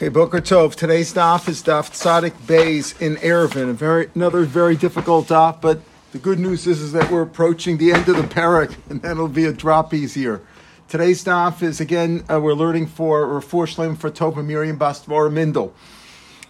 [0.00, 0.76] Okay, Boker Tov.
[0.76, 3.68] Today's daf is daf Tzadik Bays in Eruvin.
[3.68, 7.76] A very another very difficult daf, but the good news is, is that we're approaching
[7.76, 10.40] the end of the parak, and that'll be a drop easier.
[10.88, 15.30] Today's daf is again uh, we're learning for or for Shlem for Tova Miriam Bastvor
[15.30, 15.72] Mindel.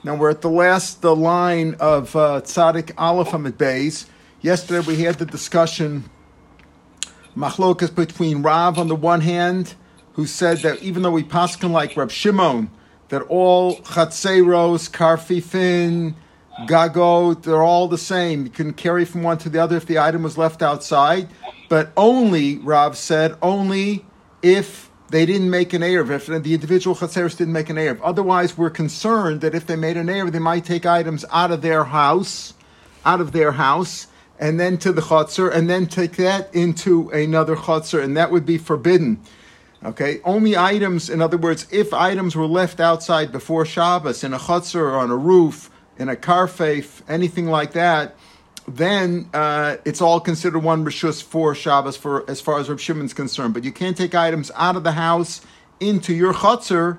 [0.05, 4.07] Now we're at the last the line of uh, Tzadik Aleph Bays.
[4.43, 6.09] Yesterday we had the discussion
[7.37, 9.75] machlokas between Rav on the one hand,
[10.13, 12.71] who said that even though we paskin like Rab Shimon
[13.11, 16.15] that all chatzeros, karfifin,
[16.67, 18.45] gagot, they're all the same.
[18.45, 21.29] You can carry from one to the other if the item was left outside,
[21.69, 24.05] but only, Rav said, only
[24.43, 27.99] if they didn't make an Erev, if the individual chatzeros didn't make an Erev.
[28.03, 31.63] Otherwise, we're concerned that if they made an Erev, they might take items out of
[31.63, 32.55] their house,
[33.05, 34.07] out of their house,
[34.39, 38.47] and then to the chotzer, and then take that into another chotzer, and that would
[38.47, 39.21] be forbidden.
[39.83, 44.39] Okay, only items, in other words, if items were left outside before Shabbos in a
[44.39, 48.15] chutzner or on a roof, in a karfeif, anything like that,
[48.69, 53.15] then uh, it's all considered one rishus for Shabbos for as far as Reb Shimon's
[53.15, 53.55] concerned.
[53.55, 55.41] But you can't take items out of the house
[55.81, 56.99] into your chutzner,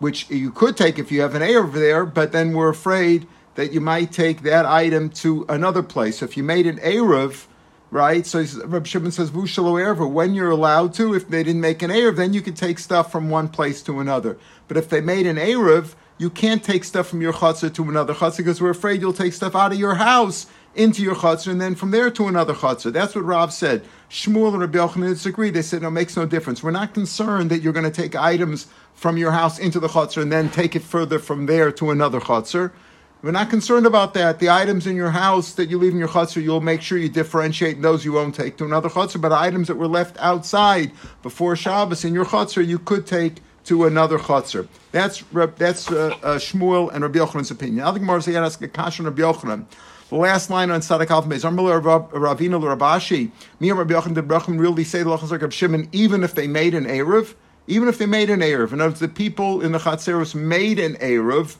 [0.00, 3.26] which you could take if you have an air over there, but then we're afraid
[3.54, 6.18] that you might take that item to another place.
[6.18, 7.46] So if you made an Erev,
[7.90, 8.26] right?
[8.26, 11.90] So Reb Shimon says, Vushalo Erva, when you're allowed to, if they didn't make an
[11.90, 14.36] Erev, then you can take stuff from one place to another.
[14.68, 18.14] But if they made an Erev, you can't take stuff from your chutzah to another
[18.14, 21.60] chutzah because we're afraid you'll take stuff out of your house into your chutzah and
[21.60, 22.92] then from there to another chutzah.
[22.92, 23.84] That's what Rav said.
[24.10, 25.54] Shmuel and Rabbi Yochanan disagreed.
[25.54, 26.62] They said, no, it makes no difference.
[26.62, 30.22] We're not concerned that you're going to take items from your house into the chutzah
[30.22, 32.72] and then take it further from there to another chutzah.
[33.22, 34.38] We're not concerned about that.
[34.38, 37.08] The items in your house that you leave in your chutzner, you'll make sure you
[37.08, 39.20] differentiate those you won't take to another chutzner.
[39.20, 43.86] But items that were left outside before Shabbos in your chutzner, you could take to
[43.86, 44.68] another chutzner.
[44.92, 45.24] That's
[45.56, 47.78] that's uh, uh, Shmuel and Rabbi Yochanan's opinion.
[47.78, 49.64] Now the Gemara says, ask a kashan Rabbi Yochanan.
[50.08, 53.32] The last line on Tzadik Aleph is Armila Ravina Rabashi.
[53.58, 56.46] Me and Rabbi Yochanan did Brachim really say the Lachas like Shimon, even if they
[56.46, 57.34] made an Erev,
[57.66, 58.72] even if they made an Erev.
[58.72, 61.56] In other words, the people in the Chatzeros made an Erev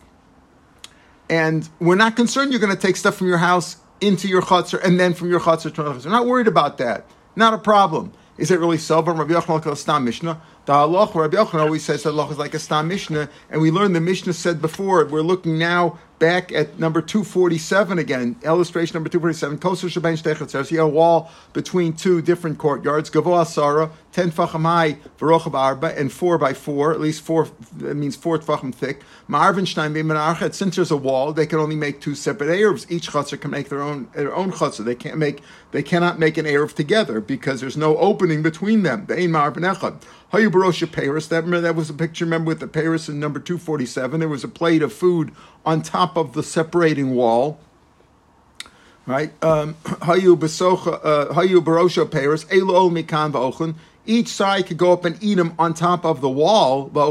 [1.29, 4.83] and we're not concerned you're going to take stuff from your house into your chutzner
[4.85, 6.01] and then from your chutzner to another.
[6.05, 7.07] We're not worried about that.
[7.35, 8.13] Not a problem.
[8.39, 9.03] Is it really so?
[9.03, 10.41] Rabbi Yochanan Mishnah.
[10.66, 13.71] The halach, Rabbi Yochanan always says that halach is like a stam Mishnah, and we
[13.71, 15.04] learned the Mishnah said before.
[15.04, 19.59] We're looking now back at number 247 again, illustration number 247.
[19.59, 23.10] Koser Shabain Shtechet See a wall between two different courtyards.
[23.10, 27.94] Gavo Asara, 10 facham high, Varochav Arba, and 4 by 4, at least 4, that
[27.94, 29.03] means 4 facham thick.
[29.28, 32.91] Ma'arvinstein B'menachet, since there's a wall, they can only make two separate Arabs.
[32.91, 34.84] Each chutzner can make their own their own chutzner.
[34.84, 39.06] They can't make, they cannot make an Arab together because there's no opening between them.
[39.06, 40.03] They Ma'arvin Echad.
[40.33, 41.29] Hayu Barosha Paris.
[41.29, 42.25] That remember that was a picture.
[42.25, 44.21] Remember with the Paris in number two forty seven.
[44.21, 45.33] There was a plate of food
[45.65, 47.59] on top of the separating wall.
[49.07, 49.33] Right.
[49.43, 52.45] Um, Hayu uh, Barosha Paris.
[52.51, 53.77] Elo Mikan V'Ochen.
[54.05, 57.11] Each side could go up and eat them on top of the wall, but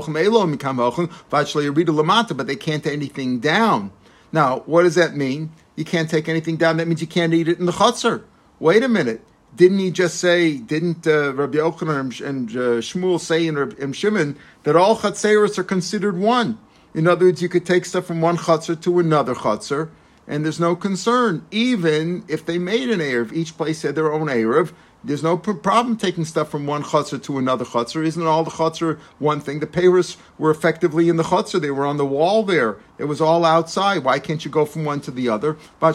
[2.48, 3.92] they can't take anything down.
[4.32, 5.52] Now, what does that mean?
[5.76, 6.78] You can't take anything down.
[6.78, 8.24] That means you can't eat it in the chutzner.
[8.60, 9.22] Wait a minute.
[9.56, 14.38] Didn't he just say, didn't uh, Rabbi Yochanan and, uh, Shmuel say in, in Shimon
[14.64, 16.58] that all chatzeros are considered one?
[16.94, 19.90] In other words, you could take stuff from one chutzner to another chutzner,
[20.28, 21.46] and there's no concern.
[21.52, 24.74] Even if they made an Erev, each place had their own Erev,
[25.06, 28.04] there's no problem taking stuff from one chutzner to another chutzner.
[28.06, 29.60] Isn't all the chutzner one thing?
[29.60, 31.62] The payers were effectively in the chutzner.
[31.62, 32.78] They were on the wall there.
[32.98, 34.04] It was all outside.
[34.04, 35.58] Why can't you go from one to the other?
[35.80, 35.92] So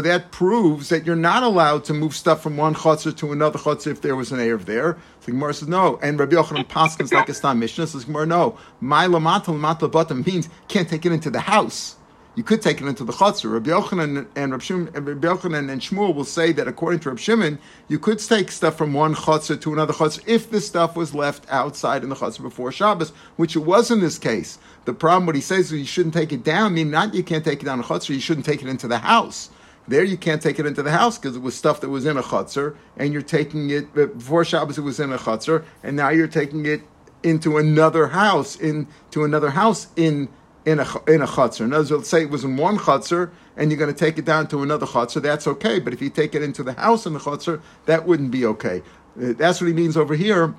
[0.00, 3.92] that proves that you're not allowed to move stuff from one chutzner to another chutzner
[3.92, 4.98] if there was an Erev there.
[5.20, 5.98] So Gemara says no.
[6.02, 8.58] And Rabbi Yochanan Paskins like a Stam Mishnah says Gemara no.
[8.80, 11.96] My lamata lamata bottom means can't take it into the house
[12.34, 13.52] you could take it into the chutzner.
[13.52, 17.20] Rabbi Yochanan and Rabbi, Shimon, Rabbi Yochanan and Shmuel will say that according to Rabbi
[17.20, 17.58] Shimon,
[17.88, 21.46] you could take stuff from one chutzner to another chutzner if the stuff was left
[21.48, 24.58] outside in the chutzner before Shabbos, which it was in this case.
[24.84, 26.72] The problem, what he says, is you shouldn't take it down.
[26.72, 28.88] I mean, not you can't take it down a chutzner, you shouldn't take it into
[28.88, 29.50] the house.
[29.86, 32.16] There you can't take it into the house because it was stuff that was in
[32.16, 34.78] a chutzner, and you're taking it uh, before Shabbos.
[34.78, 36.82] It was in a chutzner, and now you're taking it
[37.22, 40.28] into another house, into another house in
[40.64, 41.62] in a in a chutzner.
[41.62, 44.24] In other words, say it was in one chutzner and you're going to take it
[44.24, 45.78] down to another chutzner, that's okay.
[45.78, 48.82] But if you take it into the house in the chutzner, that wouldn't be okay.
[49.20, 50.54] Uh, that's what he means over here.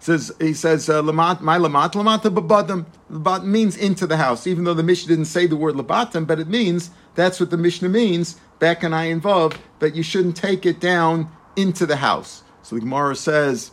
[0.00, 2.86] Says he says uh, lamat my lamat lamata babadim.
[3.10, 6.38] Labat means into the house, even though the Mishnah didn't say the word labatim, but
[6.38, 8.36] it means that's what the Mishnah means.
[8.58, 12.42] Back and I involved, but you shouldn't take it down into the house.
[12.62, 13.70] So the Gemara says,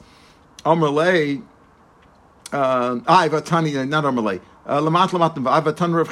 [0.63, 1.43] Amrlay
[2.51, 4.41] uh, I vatani not Amalei.
[4.65, 5.35] Lamat lamat
[5.93, 6.11] Rav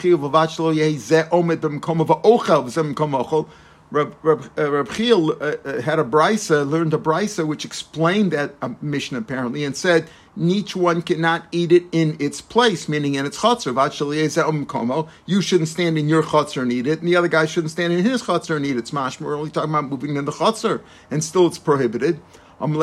[0.99, 3.47] ze omed b'mkom v'ochel v'zem b'mkom ochel.
[3.89, 8.31] Rab, Rab, uh, Rab Chiel uh, uh, had a brisa, learned a brisa which explained
[8.31, 13.13] that uh, Mishnah apparently, and said each one cannot eat it in its place, meaning
[13.13, 15.09] in its chutzner.
[15.27, 17.93] You shouldn't stand in your chutzner and eat it, and the other guy shouldn't stand
[17.93, 18.87] in his chutzner and eat it.
[18.87, 19.19] Smash.
[19.19, 22.19] We're only talking about moving in the chutzner, and still it's prohibited.
[22.63, 22.75] In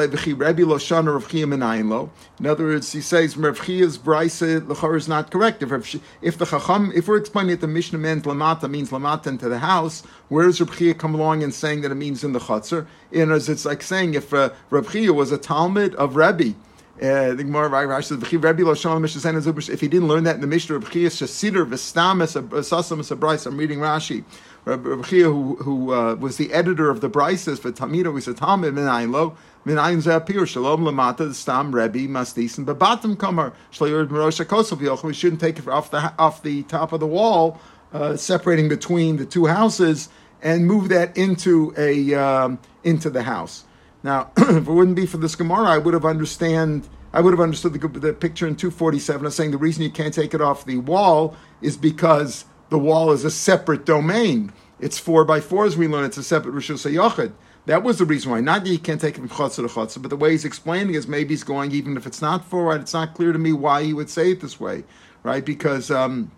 [2.47, 5.63] other words, he says Rav Chia's brisa lechor is not correct.
[5.63, 9.49] If, if the chacham, if we're explaining that the Mishnah meant lamata means lamata into
[9.49, 12.41] the house, where does Rav Chia come along and saying that it means in the
[12.41, 12.87] chutzner?
[13.11, 16.55] In as it's like saying if uh, Rav Chia was a Talmud of Rebbe.
[17.01, 21.09] Uh, the Gemara Rashi says, If he didn't learn that in the Mishnah, Rav Chia
[21.09, 23.47] Shasider Vestamis Sasamis Abrais.
[23.47, 24.25] I'm reading Rashi.
[24.67, 28.37] Rav Chia, who, who uh, was the editor of the Brises for Tamida, we said
[28.37, 29.35] Talmud Minayin Lo.
[29.67, 36.15] Minayin Zapir Shalom Lamata Stam Rebbe Shlayur Merosha Kosov We shouldn't take it off the
[36.19, 37.61] off the top of the wall,
[37.93, 40.09] uh, separating between the two houses,
[40.41, 43.65] and move that into a um, into the house.
[44.03, 46.89] Now, if it wouldn't be for this Gemara, I would have understand.
[47.13, 50.15] I would have understood the, the picture in 247 of saying the reason you can't
[50.15, 54.55] take it off the wall is because the wall is a separate domain.
[54.79, 56.05] It's four by four, as we learn.
[56.05, 57.33] It's a separate Rishus HaYachid.
[57.71, 58.41] That was the reason why.
[58.41, 60.97] Not that you can't take it from Chotzer to Chotzer, but the way he's explaining
[60.97, 63.53] is maybe he's going, even if it's not four, right, it's not clear to me
[63.53, 64.83] why he would say it this way,
[65.23, 65.45] right?
[65.45, 66.33] Because, um,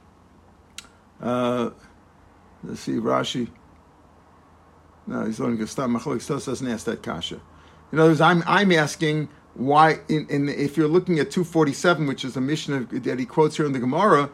[1.22, 1.70] uh,
[2.62, 3.48] let's see, Rashi.
[5.06, 7.40] No, he's learning Gestam Machalik still doesn't ask that kasha.
[7.92, 12.26] In other words, I'm, I'm asking why, in, in, if you're looking at 247, which
[12.26, 14.28] is a Mishnah that he quotes here in the Gemara,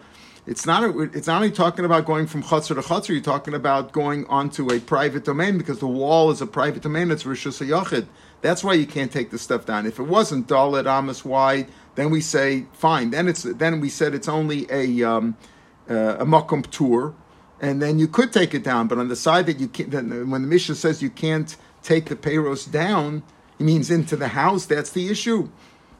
[0.48, 3.10] it's not a, it's not only talking about going from chutzner to chutzner.
[3.10, 7.10] You're talking about going onto a private domain because the wall is a private domain.
[7.10, 8.06] It's rishus yachid.
[8.40, 9.84] That's why you can't take the stuff down.
[9.84, 13.10] If it wasn't dalet amos wide, then we say fine.
[13.10, 15.36] Then it's then we said it's only a um,
[15.90, 17.14] uh, a makom tour,
[17.60, 18.88] and then you could take it down.
[18.88, 22.16] But on the side that you can't, when the Mishnah says you can't take the
[22.16, 23.22] payros down,
[23.58, 24.64] it means into the house.
[24.64, 25.50] That's the issue.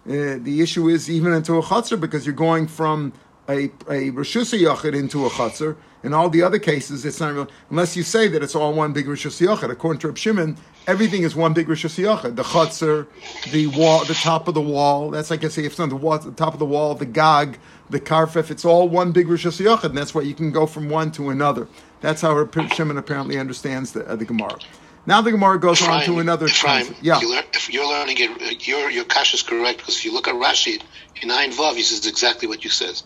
[0.07, 3.13] Uh, the issue is even into a chutzner because you're going from
[3.49, 5.77] a, a Rishus Yachid into a Chatzar.
[6.05, 8.93] In all the other cases, it's not real, unless you say that it's all one
[8.93, 9.71] big Rishus Yachid.
[9.71, 10.57] According to Reb Shimon,
[10.87, 12.37] everything is one big Rishus Yachid.
[12.37, 13.07] The Chatzar,
[13.51, 15.97] the wall, the top of the wall, that's like I say, if it's on the,
[15.97, 17.59] wall, the top of the wall, the Gag,
[17.91, 20.89] the Karfef, it's all one big Rishus Yachid, and that's why you can go from
[20.89, 21.67] one to another.
[22.01, 24.59] That's how Reb Shimon apparently understands the, uh, the Gemara.
[25.07, 26.49] Now the Gemara goes on to another.
[26.49, 26.95] Time.
[27.01, 27.19] Yeah.
[27.19, 30.29] You learn, if you're learning it, your your kash is correct because if you look
[30.29, 30.83] at Rashi
[31.23, 33.05] in Ein Vav, he says exactly what you says.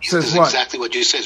[0.00, 0.44] He says says what?
[0.46, 1.18] exactly what you say.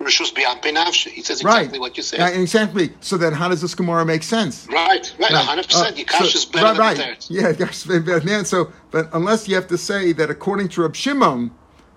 [0.00, 0.64] Rishus beyond.
[0.64, 1.80] He says exactly right.
[1.80, 2.16] what you say.
[2.18, 2.90] Yeah, exactly.
[3.00, 4.66] So then, how does this Gemara make sense?
[4.70, 5.44] Right, right, Right.
[5.44, 6.08] hundred Uh, percent.
[6.08, 7.26] Cash so- is better right, than right.
[7.30, 10.82] Yeah, Kash is better than- so but unless you have to say that according to
[10.82, 11.50] Reb Shimon,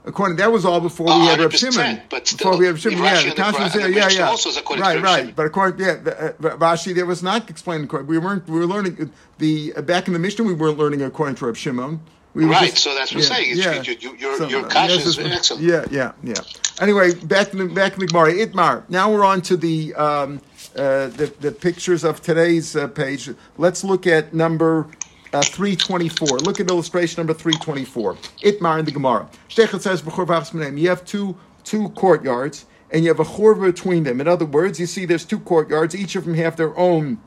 [0.06, 2.02] according that was all before Oh, we had Reb Shimon.
[2.10, 3.90] but still, before we had Reb Shimon, yeah, the and the Kash Bra- was there,
[3.90, 4.28] yeah, yeah.
[4.28, 5.20] also is according to right, right.
[5.20, 5.34] Shimon.
[5.36, 7.90] But according, yeah, the, uh, Rashi there was not explained.
[7.90, 8.08] correct.
[8.08, 8.48] We weren't.
[8.50, 10.44] We were learning the uh, back in the Mishnah.
[10.46, 12.02] We weren't learning according to Reb Shimon.
[12.38, 13.58] We Right, just- so that's what I'm saying.
[13.58, 15.64] It's- you- you- your- So, your uh, yes, excellent.
[15.64, 16.36] Yeah, yeah, yeah.
[16.80, 18.32] Anyway, back to the back to the Gemara.
[18.34, 18.84] Itmar.
[18.90, 20.40] Now we're on to the um,
[20.76, 23.30] uh, the, the pictures of today's uh, page.
[23.58, 24.86] Let's look at number
[25.34, 26.38] uh, 324.
[26.40, 28.14] Look at illustration number 324.
[28.44, 29.28] Itmar in the Gemara.
[29.50, 30.04] Says.
[30.06, 34.22] You have two two courtyards and you have a chorva between them.
[34.22, 35.96] In other words, you see there's two courtyards.
[35.96, 37.18] Each of them have their own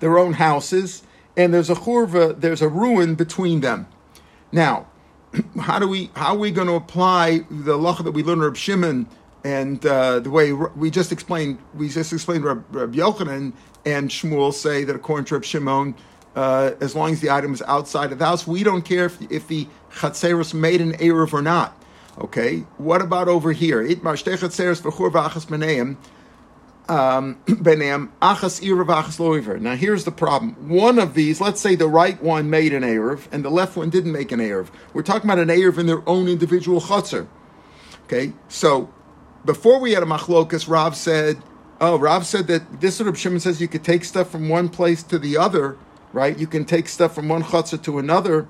[0.00, 1.02] their own houses,
[1.36, 3.86] and there's a churva, there's a ruin between them.
[4.52, 4.86] Now,
[5.60, 8.56] how do we how are we going to apply the lacha that we learned Reb
[8.56, 9.08] Shimon
[9.44, 13.52] and uh, the way we just explained we just explained Reb, Yochanan
[13.84, 15.94] and Shmuel say that according to Reb Shimon,
[16.34, 19.20] uh, as long as the item is outside of the house, we don't care if,
[19.30, 21.80] if the chatzeros made an eruv or not.
[22.18, 23.82] Okay, what about over here?
[23.82, 24.16] Itmar
[26.88, 29.60] um, Benam, Achas Irav Achas Loiver.
[29.60, 30.68] Now here's the problem.
[30.68, 33.90] One of these, let's say the right one made an Erev and the left one
[33.90, 34.68] didn't make an Erev.
[34.92, 37.26] We're talking about an Erev in their own individual chutzner.
[38.04, 38.92] Okay, so
[39.44, 41.42] before we had a machlokas, Rav said,
[41.80, 44.68] oh, Rav said that this sort of Shimon says you could take stuff from one
[44.68, 45.76] place to the other,
[46.12, 46.38] right?
[46.38, 48.48] You can take stuff from one chutzner to another.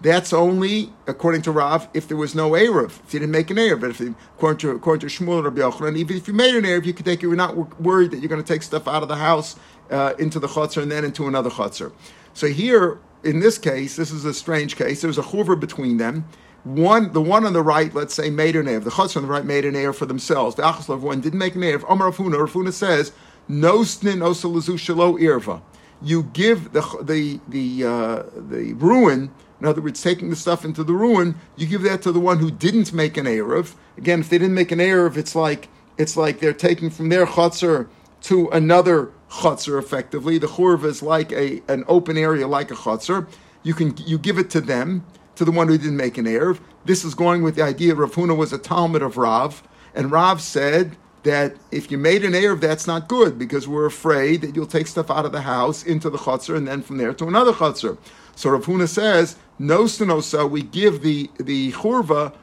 [0.00, 3.56] That's only, according to Rav, if there was no Erev, if you didn't make an
[3.56, 3.80] Erev.
[3.80, 6.86] But if according to according to Shmuel Rabbi Yochanan, even if you made an Erev,
[6.86, 7.22] you could take it.
[7.22, 9.56] You're not worried that you're going to take stuff out of the house
[9.90, 11.92] uh, into the chutzner and then into another chutzner.
[12.32, 15.00] So here, in this case, this is a strange case.
[15.00, 16.26] There was a chuver between them.
[16.62, 18.84] One, the one on the right, let's say, made an Erev.
[18.84, 20.54] The chutzner on the right made an Erev for themselves.
[20.54, 21.84] The Achaslav one didn't make an Erev.
[21.88, 23.10] Omar Rav Huna, Rafuna says,
[23.48, 25.62] no snin osalazu shalo irva.
[26.02, 30.84] You give the the the uh, the ruin In other words, taking the stuff into
[30.84, 33.74] the ruin, you give that to the one who didn't make an erev.
[33.96, 37.26] Again, if they didn't make an erev, it's like it's like they're taking from their
[37.26, 37.88] chutzner
[38.22, 39.78] to another chutzner.
[39.78, 43.28] Effectively, the churva is like a an open area, like a chutzner.
[43.64, 46.60] You can you give it to them, to the one who didn't make an erev.
[46.84, 49.62] This is going with the idea Rav Huna was a Talmud of Rav,
[49.94, 54.40] and Rav said that if you made an erev, that's not good because we're afraid
[54.40, 57.12] that you'll take stuff out of the house into the chutzner and then from there
[57.12, 57.98] to another chutzner.
[58.34, 62.34] So Rav Huna says, no stenosa, we give the the churva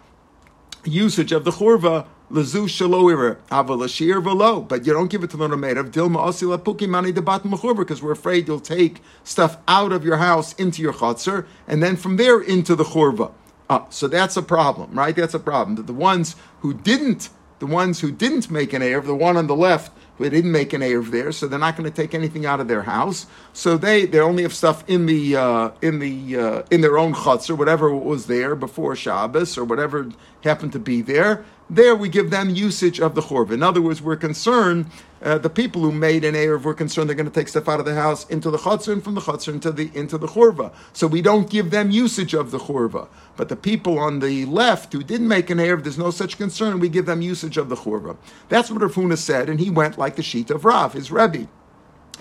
[0.84, 5.48] usage of the churva lezu shaloir avalashir velo, but you don't give it to the
[5.48, 7.43] nomaid of dilma osila puki mani debat
[7.77, 11.95] because we're afraid you'll take stuff out of your house into your chutzner and then
[11.95, 13.31] from there into the churva.
[13.69, 15.15] Uh, so that's a problem, right?
[15.15, 15.75] That's a problem.
[15.75, 17.29] That the ones who didn't,
[17.60, 20.74] the ones who didn't make an Erev, the one on the left who didn't make
[20.74, 23.25] an Erev there, so they're not going to take anything out of their house.
[23.53, 27.13] So they they only have stuff in the uh, in the uh, in their own
[27.13, 30.10] chutz or whatever was there before Shabbos or whatever
[30.43, 31.45] happened to be there.
[31.69, 33.51] There we give them usage of the chorva.
[33.51, 34.86] In other words, we're concerned,
[35.24, 37.79] uh, the people who made an Erev, we're concerned they're going to take stuff out
[37.79, 40.72] of the house into the chutzner and from the chutzner into the, into the chorva.
[40.93, 43.07] So we don't give them usage of the chorva.
[43.36, 46.79] But the people on the left who didn't make an Erev, there's no such concern,
[46.79, 48.15] we give them usage of the chorva.
[48.48, 51.48] That's what Rav Huna said, and he went like the sheet of Rav, his Rebbe.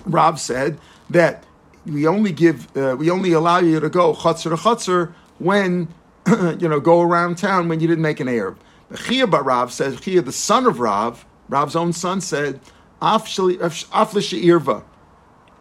[0.05, 0.79] Rav said
[1.11, 1.43] that
[1.85, 5.87] we only give, uh, we only allow you to go chutzner to chutzner when,
[6.59, 8.55] you know, go around town when you didn't make an Erev.
[8.95, 12.59] Chia Bar Rav says, Chia, the son of Rav, Rav's own son, said,
[13.01, 14.83] Aflisha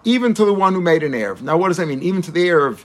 [0.05, 1.41] even to the one who made an Erev.
[1.41, 2.03] Now, what does that mean?
[2.03, 2.85] Even to the Erev,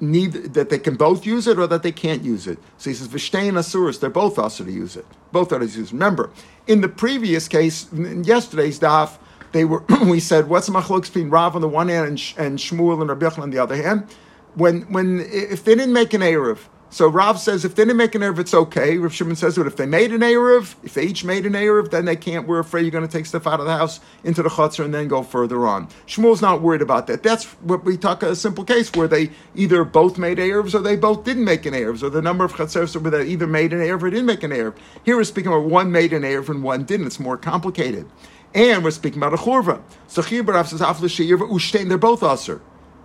[0.00, 2.58] need that they can both use it or that they can't use it.
[2.78, 5.06] So he says, Vishtein Asuris, they're both also to use it.
[5.32, 5.92] Both are to use it.
[5.92, 6.30] Remember,
[6.66, 9.18] in the previous case, in yesterday's daf,
[9.52, 12.58] they were we said, what's the machlokes between Rav on the one hand and, and
[12.58, 14.06] Shmuel and Rabbi on the other hand?
[14.54, 16.58] When, when, if they didn't make an Erev,
[16.94, 18.98] so Rav says if they didn't make an Erev, it's okay.
[18.98, 21.90] Rav Shimon says, but if they made an Erev, if they each made an Erev,
[21.90, 22.46] then they can't.
[22.46, 24.94] We're afraid you're going to take stuff out of the house into the chutzner and
[24.94, 25.88] then go further on.
[26.06, 27.24] Shmuel's not worried about that.
[27.24, 30.94] That's what we talk a simple case where they either both made Erevs or they
[30.94, 34.04] both didn't make an Erev, or the number of where they either made an Erev
[34.04, 34.76] or didn't make an Erev.
[35.04, 37.08] Here we're speaking about one made an Erev and one didn't.
[37.08, 38.08] It's more complicated.
[38.54, 39.82] And we're speaking about a churva.
[40.06, 42.60] So Chiyah says, Afla Ushtain, they're both usher.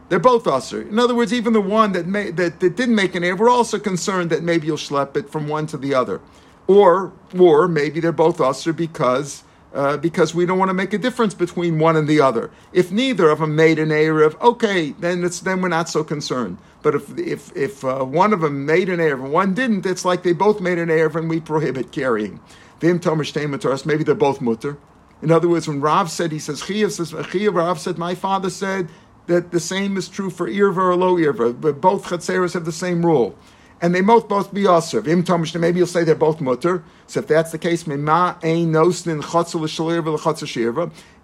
[0.10, 0.82] They're both usher.
[0.82, 3.50] In other words, even the one that, may, that, that didn't make an Erev, we're
[3.50, 6.20] also concerned that maybe you'll schlep it from one to the other.
[6.68, 10.98] Or, or maybe they're both usher because, uh, because we don't want to make a
[10.98, 12.50] difference between one and the other.
[12.74, 16.58] If neither of them made an Erev, okay, then, it's, then we're not so concerned.
[16.82, 20.06] But if, if, if uh, one of them made an Erev and one didn't, it's
[20.06, 22.40] like they both made an Erev and we prohibit carrying.
[22.80, 24.78] Vim Tomer maybe they're both mutter.
[25.22, 28.50] In other words, when Rav said, he says, Chiyav says, Chiyav, Rav said, my father
[28.50, 28.88] said,
[29.30, 32.72] that the same is true for irva or low irva, but both chatzeros have the
[32.72, 33.36] same rule.
[33.82, 35.08] And they both both be aser.
[35.08, 36.84] Im tomish, maybe you'll say they're both mutter.
[37.08, 39.22] So if that's the case, mema ein nosnin.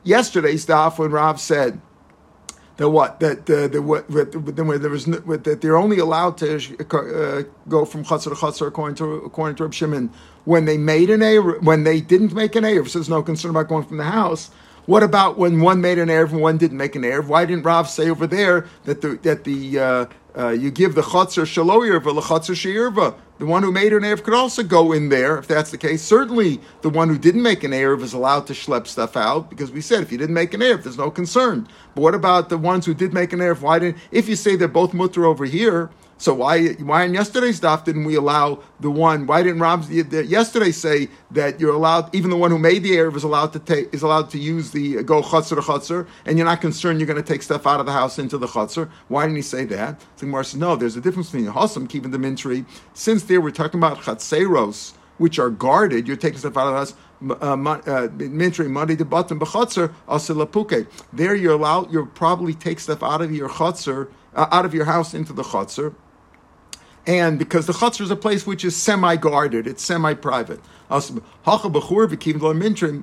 [0.04, 1.82] Yesterday's daf when Rav said
[2.78, 7.44] that what that uh, the, what, when there was that they're only allowed to uh,
[7.68, 10.12] go from chotzer to chotzer according to according to Reb Shimon
[10.46, 12.86] when they made an a when they didn't make an a.
[12.86, 14.52] So there's no concern about going from the house.
[14.86, 17.28] What about when one made an Erev and one didn't make an Erev?
[17.28, 20.06] Why didn't Rav say over there that the, that the uh,
[20.38, 23.16] uh, you give the Chatzar Shaloyerva, the Chatzar Sheirva?
[23.40, 26.04] The one who made an Erev could also go in there if that's the case.
[26.04, 29.72] Certainly, the one who didn't make an Erev is allowed to schlep stuff out because
[29.72, 31.68] we said if you didn't make an Erev, there's no concern.
[31.96, 33.62] But what about the ones who did make an Erev?
[33.62, 37.60] Why didn't, if you say they're both mutter over here, so why why in yesterday's
[37.60, 39.28] daf didn't we allow the one?
[39.28, 42.14] Why didn't Rav yesterday say that you're allowed?
[42.16, 44.72] Even the one who made the erev is allowed to take is allowed to use
[44.72, 47.82] the uh, go chutzner chutzner, and you're not concerned you're going to take stuff out
[47.82, 48.90] of the house into the chutzner.
[49.10, 50.02] Why didn't he say that?
[50.16, 50.78] So Gemara says no.
[50.78, 52.66] There's a difference between Hossam keeping the mintry.
[52.94, 56.78] Since there we're talking about chatzeros which are guarded, you're taking stuff out of the
[56.78, 56.94] house.
[57.42, 60.88] Uh, mintry money to button b'chutzer asilapuke.
[61.12, 61.92] There you're allowed.
[61.92, 65.44] You'll probably take stuff out of your chutzner, uh, out of your house into the
[65.44, 65.94] chutzner
[67.08, 70.60] and because the chutzner is a place which is semi-guarded, it's semi-private.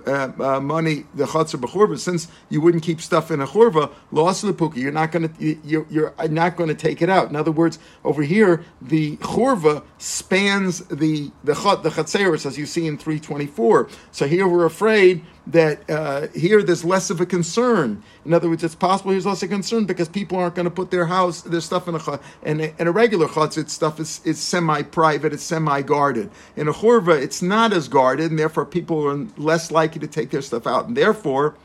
[0.06, 1.24] Uh, uh, money the
[1.58, 1.98] b'churva.
[1.98, 5.86] Since you wouldn't keep stuff in a churva, lost lepuki, you're not going to you're,
[6.28, 7.28] not going to take it out.
[7.30, 12.66] In other words, over here the churva spans the the chut the chatzeris as you
[12.66, 13.88] see in three twenty four.
[14.10, 18.02] So here we're afraid that uh, here there's less of a concern.
[18.24, 20.70] In other words, it's possible here's less of a concern because people aren't going to
[20.70, 22.20] put their house, their stuff in a.
[22.44, 26.30] And in a regular chutz, its stuff is, is semi-private, it's semi-guarded.
[26.56, 30.30] In a churva, it's not as guarded, and therefore people are less likely to take
[30.30, 30.86] their stuff out.
[30.86, 31.56] And therefore,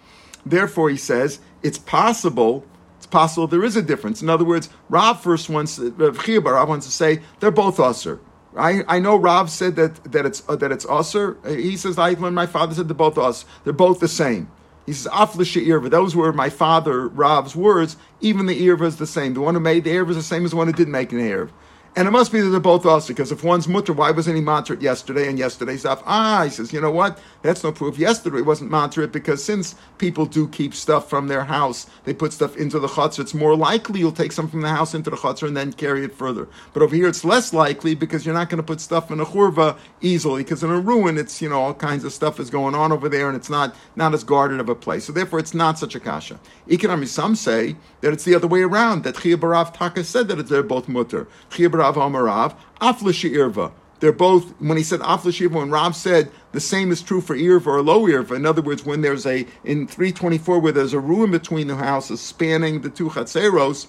[0.45, 2.65] therefore, he says it's possible.
[2.97, 4.21] It's possible there is a difference.
[4.21, 8.19] In other words, Rav first wants, Rav Rav wants to say they're both usher.
[8.57, 11.37] I, I know Rav said that that it's uh, that it's usher.
[11.47, 13.45] He says I learned my father said they're both us.
[13.63, 14.49] They're both the same.
[14.87, 15.89] He says aflisha irva.
[15.89, 17.97] Those were my father Rav's words.
[18.21, 19.33] Even the irva is the same.
[19.33, 21.11] The one who made the irva is the same as the one who didn't make
[21.11, 21.51] an irva.
[21.98, 24.42] And it must be that they're both us, because if one's mutter, why wasn't he
[24.44, 26.04] matrit yesterday and yesterday's stuff?
[26.06, 27.20] Ah, he says, you know what?
[27.42, 27.98] That's no proof.
[27.98, 32.56] Yesterday wasn't matrit because since people do keep stuff from their house, they put stuff
[32.56, 35.48] into the chutzner, it's more likely you'll take some from the house into the chutzner
[35.48, 36.48] and then carry it further.
[36.72, 39.25] But over here it's less likely because you're not going to put stuff in a
[39.25, 42.75] churva easily, because in a ruin, it's, you know, all kinds of stuff is going
[42.75, 45.06] on over there and it's not, not as guarded of a place.
[45.06, 46.39] So therefore it's not such a kasha.
[46.68, 50.48] Economy, some say that it's the other way around, that Chia Barav Taka said that
[50.48, 51.27] they're both mutter.
[51.50, 53.72] Chia Barav Amarav, Afla Irva.
[54.00, 57.67] They're both, when he said Afla when Rav said the same is true for Irva
[57.67, 61.32] or low Irva, in other words, when there's a, in 324, where there's a ruin
[61.32, 63.88] between the houses spanning the two Chatzeros,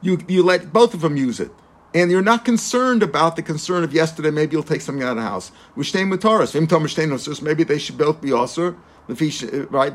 [0.00, 1.52] you, you let both of them use it.
[1.94, 5.16] And you're not concerned about the concern of yesterday, maybe you'll take something out of
[5.16, 5.50] the house.
[7.42, 8.76] Maybe they should both be also
[9.08, 9.94] right?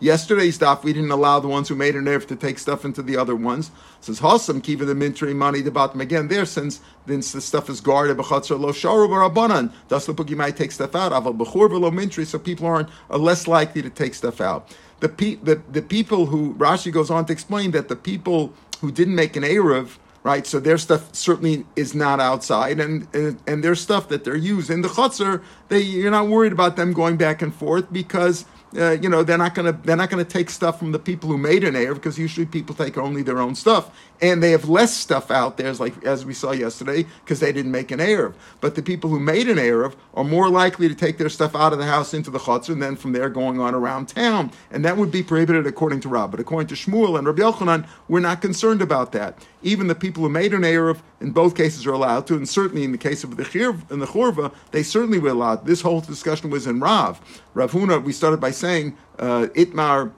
[0.00, 3.02] Yesterday's stuff we didn't allow the ones who made an erf to take stuff into
[3.02, 3.72] the other ones.
[4.00, 7.80] Since Hossam kiva the mintri money the bottom again there since since the stuff is
[7.80, 9.72] guarded b'chatzar lo sharu b'rabanan.
[9.88, 11.10] Thus the might take stuff out.
[11.10, 14.68] Aval b'chur v'lo mintri, so people aren't are less likely to take stuff out.
[15.00, 18.92] The, pe- the the people who Rashi goes on to explain that the people who
[18.92, 20.46] didn't make an erev right?
[20.46, 24.82] So their stuff certainly is not outside, and and, and their stuff that they're using
[24.82, 29.08] the chutzner, they you're not worried about them going back and forth because uh, you
[29.08, 31.76] know they're not to they're not to take stuff from the people who made an
[31.76, 33.90] air because usually people take only their own stuff
[34.20, 37.52] and they have less stuff out there as like as we saw yesterday because they
[37.52, 40.94] didn't make an erev but the people who made an erev are more likely to
[40.94, 43.60] take their stuff out of the house into the chutzner and then from there going
[43.60, 44.50] on around town.
[44.70, 47.86] And that would be prohibited according to Rab but according to Shmuel and Rabbi Yochanan
[48.08, 49.38] we're not concerned about that.
[49.62, 52.36] Even the people who made an erev in both cases are allowed to.
[52.36, 55.66] And certainly in the case of the chirv and the chorva they certainly were allowed.
[55.66, 57.20] This whole discussion was in Rav.
[57.54, 60.12] Rav Huna we started by saying uh, Itmar.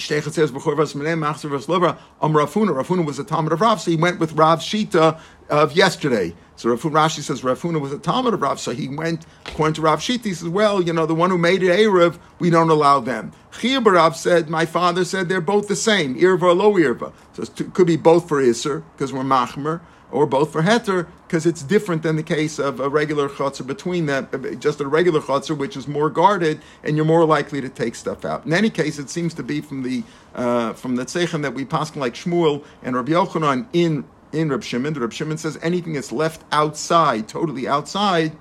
[0.00, 2.70] Shtechet says before Vasmane Machzer Vaslova Am Rav Huna.
[2.70, 6.34] Rafuna was a Talmud of Rav, so he went with Rav Shita of yesterday.
[6.56, 9.74] So Rav Rashi says Rav Huna was a Talmud of Rav, so he went according
[9.74, 10.24] to Rav Shita.
[10.24, 13.32] He says, well, you know, the one who made it Erev, we don't allow them.
[13.58, 17.12] Chia Barav said, my father said they're both the same, Irva or low Irva.
[17.32, 19.80] So it could be both for Isser because we're Machmer
[20.12, 24.06] or both for heter, because it's different than the case of a regular chutzner between
[24.06, 27.94] them, just a regular chutzner, which is more guarded, and you're more likely to take
[27.94, 28.44] stuff out.
[28.44, 30.02] In any case, it seems to be from the
[30.34, 34.62] uh, from the tzeichen that we pass like Shmuel and Rabbi Yochanan in in Reb
[34.62, 34.94] Shimon.
[34.94, 38.32] Reb Shimon says anything that's left outside, totally outside,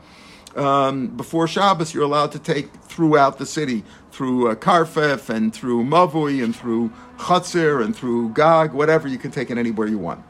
[0.55, 5.83] um, before Shabbos, you're allowed to take throughout the city, through uh, Karfef and through
[5.83, 10.23] Mavui and through Chatzir and through Gag, whatever, you can take it anywhere you want.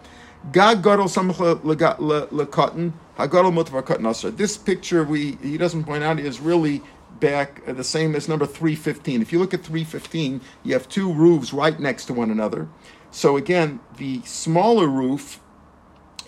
[4.31, 6.81] This picture we he doesn't point out is really
[7.19, 9.21] back uh, the same as number 315.
[9.21, 12.67] If you look at 315, you have two roofs right next to one another.
[13.11, 15.39] So again, the smaller roof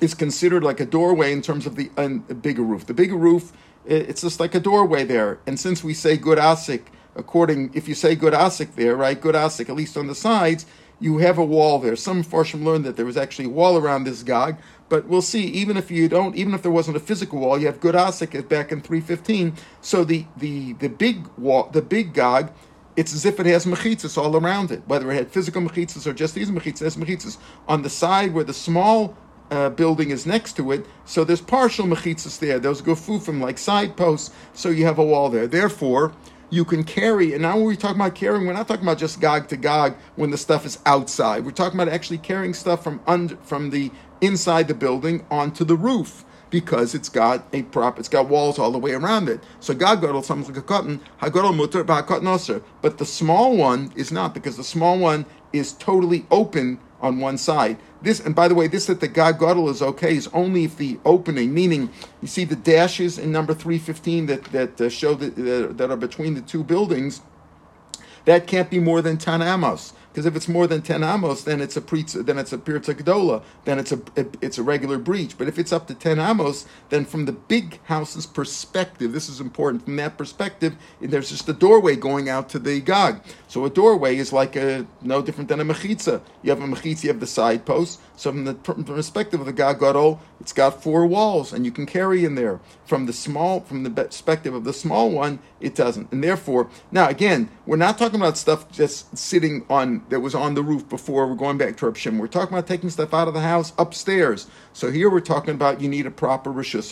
[0.01, 2.85] is considered like a doorway in terms of the uh, bigger roof.
[2.87, 3.53] The bigger roof,
[3.85, 5.39] it's just like a doorway there.
[5.45, 9.35] And since we say good asik, according if you say good asik there, right, good
[9.35, 10.65] asik at least on the sides,
[11.01, 11.95] you have a wall there.
[11.95, 15.45] Some Farshim learned that there was actually a wall around this Gog, but we'll see.
[15.47, 18.47] Even if you don't, even if there wasn't a physical wall, you have good Asik
[18.47, 19.53] back in 315.
[19.81, 22.51] So the the the big wall, the big Gog,
[22.95, 24.83] it's as if it has mechitzas all around it.
[24.85, 27.37] Whether it had physical mechitzas or just these mechitzas, has mechitzas
[27.67, 29.17] on the side where the small
[29.49, 32.57] uh, building is next to it, so there's partial mechitzas there.
[32.59, 35.47] Those gufufim like side posts, so you have a wall there.
[35.47, 36.13] Therefore,
[36.51, 37.33] you can carry.
[37.33, 39.95] And now when we talk about carrying, we're not talking about just gog to gog
[40.15, 41.43] when the stuff is outside.
[41.45, 45.75] We're talking about actually carrying stuff from under from the inside the building onto the
[45.75, 49.41] roof because it's got a prop, it's got walls all the way around it.
[49.61, 54.11] So gag gadol something like a cotton, hagadol mutter ba'kat But the small one is
[54.11, 57.77] not because the small one is totally open on one side.
[58.01, 60.99] This, and by the way, this that the Gadol is okay is only if the
[61.05, 65.73] opening, meaning you see the dashes in number 315 that, that uh, show that, uh,
[65.73, 67.21] that are between the two buildings,
[68.25, 69.93] that can't be more than 10 amos.
[70.11, 72.93] Because if it's more than ten amos, then it's a pre, then it's a pirza
[72.93, 73.99] gedola, then it's a
[74.41, 75.37] it's a regular breach.
[75.37, 79.39] But if it's up to ten amos, then from the big house's perspective, this is
[79.39, 79.85] important.
[79.85, 83.21] From that perspective, there's just a doorway going out to the gog.
[83.47, 86.21] So a doorway is like a no different than a mechitza.
[86.41, 88.01] You have a mechitza, you have the side post.
[88.17, 91.85] So from the perspective of the gag gadol, it's got four walls, and you can
[91.85, 92.59] carry in there.
[92.83, 96.11] From the small, from the perspective of the small one, it doesn't.
[96.11, 100.55] And therefore, now again, we're not talking about stuff just sitting on that was on
[100.55, 101.27] the roof before.
[101.27, 104.47] We're going back to Reb We're talking about taking stuff out of the house upstairs.
[104.73, 106.91] So here we're talking about you need a proper rishus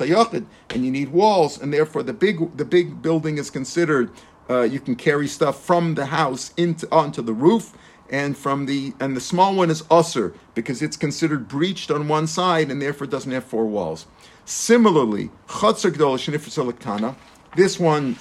[0.70, 4.12] and you need walls, and therefore the big the big building is considered.
[4.48, 7.74] Uh, you can carry stuff from the house into onto the roof
[8.10, 12.28] and from the and the small one is usser because it's considered breached on one
[12.28, 14.08] side and therefore doesn't have four walls.
[14.46, 17.16] Similarly, chatzar gdol
[17.56, 18.18] This one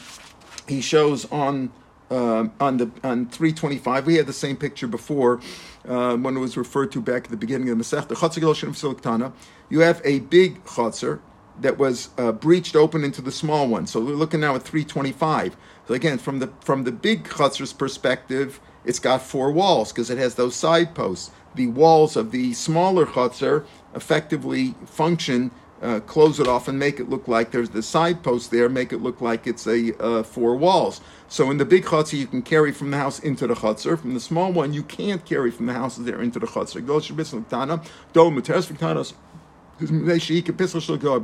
[0.67, 1.71] he shows on
[2.11, 4.07] uh, on the on 325.
[4.07, 5.41] We had the same picture before
[5.89, 8.09] uh, when it was referred to back at the beginning of the Masech.
[8.09, 9.33] The chatzar gdol
[9.71, 11.21] You have a big chatzar
[11.61, 13.87] that was uh, breached open into the small one.
[13.87, 15.57] So we're looking now at 325.
[15.89, 20.17] So again, from the from the big chatzar's perspective it's got four walls because it
[20.17, 21.31] has those side posts.
[21.55, 25.51] The walls of the smaller chutzner effectively function,
[25.83, 28.93] uh, close it off and make it look like there's the side post there, make
[28.93, 31.03] it look like it's a uh, four walls.
[31.29, 33.99] So in the big chutzner, you can carry from the house into the chutzner.
[33.99, 36.83] From the small one, you can't carry from the house there into the chutzner.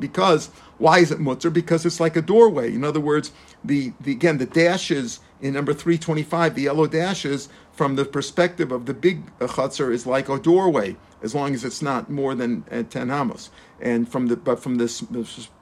[0.00, 1.50] Because why is it mutter?
[1.50, 2.74] Because it's like a doorway.
[2.74, 3.33] In other words,
[3.64, 8.87] the, the again the dashes in number 325, the yellow dashes from the perspective of
[8.87, 12.83] the big chutzner is like a doorway, as long as it's not more than uh,
[12.83, 13.50] 10 amos.
[13.78, 15.00] And from the but from this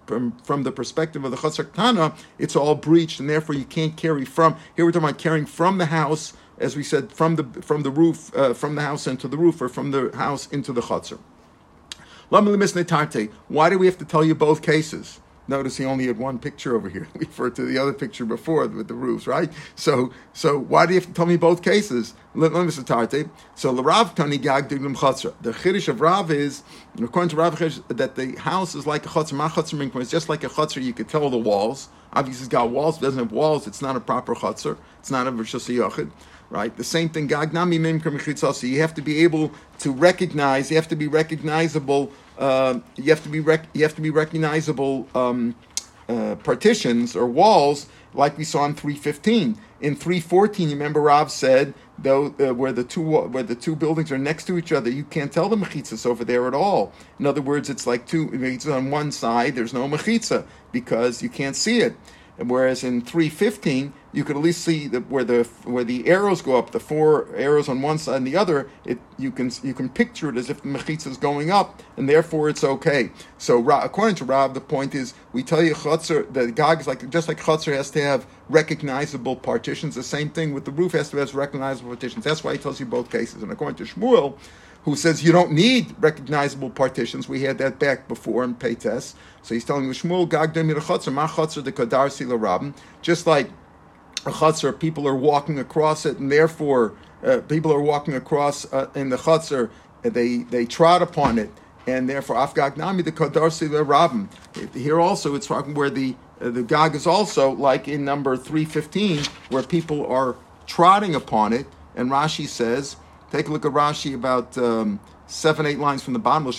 [0.06, 3.96] from, from the perspective of the chutzner tana, it's all breached, and therefore you can't
[3.96, 4.56] carry from.
[4.76, 7.90] Here we're talking about carrying from the house, as we said, from the from the
[7.90, 11.18] roof, uh, from the house into the roof, or from the house into the chutzner.
[12.30, 12.40] Why
[13.68, 15.20] do we have to tell you both cases?
[15.48, 17.08] Notice he only had one picture over here.
[17.14, 19.50] We referred to the other picture before with the roofs, right?
[19.74, 22.14] So, so why do you have to tell me both cases?
[22.34, 23.12] Let, me start.
[23.12, 23.24] Eh?
[23.54, 25.34] So the Rav Tani Gag Diglim Chatzra.
[25.42, 26.62] The Chiddush of Rav is,
[27.00, 29.34] according to Rav that the house is like a Chatzra.
[29.34, 30.82] Ma Chatzra It's just like a Chatzra.
[30.82, 31.88] You could tell the walls.
[32.12, 32.98] Obviously, it's got walls.
[32.98, 33.66] It doesn't have walls.
[33.66, 34.76] It's not a proper Chatzra.
[35.00, 36.10] It's not a Rishas Yachid
[36.52, 36.76] right?
[36.76, 37.36] The same thing, you
[38.80, 43.28] have to be able to recognize, you have to be recognizable uh, you have to
[43.28, 45.54] be rec- you have to be recognizable um,
[46.08, 49.56] uh, partitions or walls, like we saw in 315.
[49.80, 54.10] In 314, you remember Rav said though uh, where the two where the two buildings
[54.10, 56.92] are next to each other, you can't tell the mechitzas over there at all.
[57.18, 59.54] In other words, it's like two mechitzas on one side.
[59.54, 61.96] There's no mechitza because you can't see it.
[62.38, 66.56] Whereas in 315, you could at least see the, where the where the arrows go
[66.56, 68.70] up, the four arrows on one side and the other.
[68.84, 72.08] It you can you can picture it as if the mechitza is going up, and
[72.08, 73.10] therefore it's okay.
[73.36, 77.08] So according to Rav, the point is we tell you chutzner the gag is like
[77.10, 79.94] just like chutzner has to have recognizable partitions.
[79.94, 82.24] The same thing with the roof has to have recognizable partitions.
[82.24, 83.42] That's why he tells you both cases.
[83.42, 84.38] And according to Shmuel,
[84.84, 87.28] who says you don't need recognizable partitions.
[87.28, 89.14] We had that back before in Peites.
[89.42, 93.48] So he's telling Shmuel Gag Ma the Kadar Sila Just like
[94.24, 98.88] a chutzner, people are walking across it, and therefore uh, people are walking across uh,
[98.94, 99.70] in the chutzner,
[100.02, 101.50] they they trod upon it,
[101.86, 104.28] and therefore afgag nami the kadarsi rabim.
[104.74, 108.64] Here also it's talking where the uh, the gag is also like in number three
[108.64, 111.66] fifteen where people are trotting upon it,
[111.96, 112.96] and Rashi says,
[113.32, 114.56] take a look at Rashi about.
[114.56, 116.46] Um, seven, eight lines from the bottom.
[116.46, 116.50] I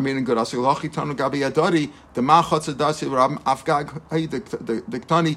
[0.00, 0.36] mean, in good.
[0.36, 0.44] The
[4.88, 5.36] the tani.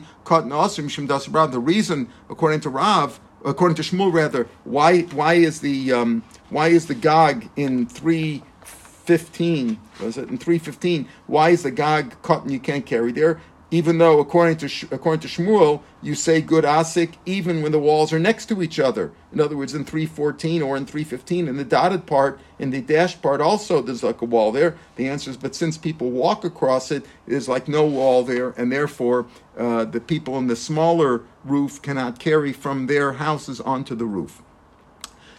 [1.52, 6.70] The reason, according to Rav, according to Shmuel rather, why why is the um, why
[6.70, 9.80] is the gag in three fifteen?
[10.02, 11.08] Was it in three fifteen?
[11.28, 11.72] Why is the
[12.24, 13.40] cut and you can't carry there?
[13.70, 18.14] Even though according to according to Shmuel, you say good asik even when the walls
[18.14, 19.12] are next to each other.
[19.34, 23.22] In other words, in 314 or in 315, in the dotted part, in the dashed
[23.22, 24.78] part, also there's like a wall there.
[24.96, 28.72] The answer is, but since people walk across it, there's like no wall there, and
[28.72, 29.26] therefore
[29.58, 34.42] uh, the people in the smaller roof cannot carry from their houses onto the roof.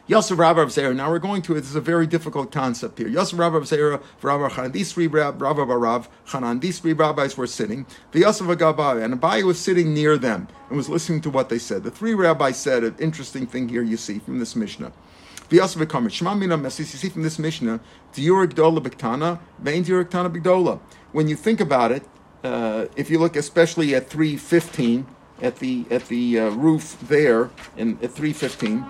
[0.08, 0.96] Yosef Rav Rav Zera.
[0.96, 1.52] Now we're going to.
[1.52, 3.08] This is a very difficult concept here.
[3.08, 4.72] Yosef Rav Rav Zera, Rav Chanan.
[4.72, 6.62] These three Rav Rav Rav Chanan.
[6.62, 7.84] These three rabbis were sitting.
[8.12, 11.58] The Yosef Agabai and Abai was sitting near them and was listening to what they
[11.58, 11.82] said.
[11.82, 13.82] The three rabbis said an interesting thing here.
[13.82, 14.92] You see from this Mishnah.
[15.50, 16.10] V'yosef v'kamet.
[16.10, 16.78] Shema mina mesis.
[16.94, 17.78] You see from this Mishnah.
[18.14, 19.38] Diurik dola b'ktana.
[19.58, 20.80] Vein.
[21.12, 22.08] When you think about it,
[22.42, 25.06] uh, if you look especially at 315,
[25.40, 28.84] at the at the uh, roof there in at 315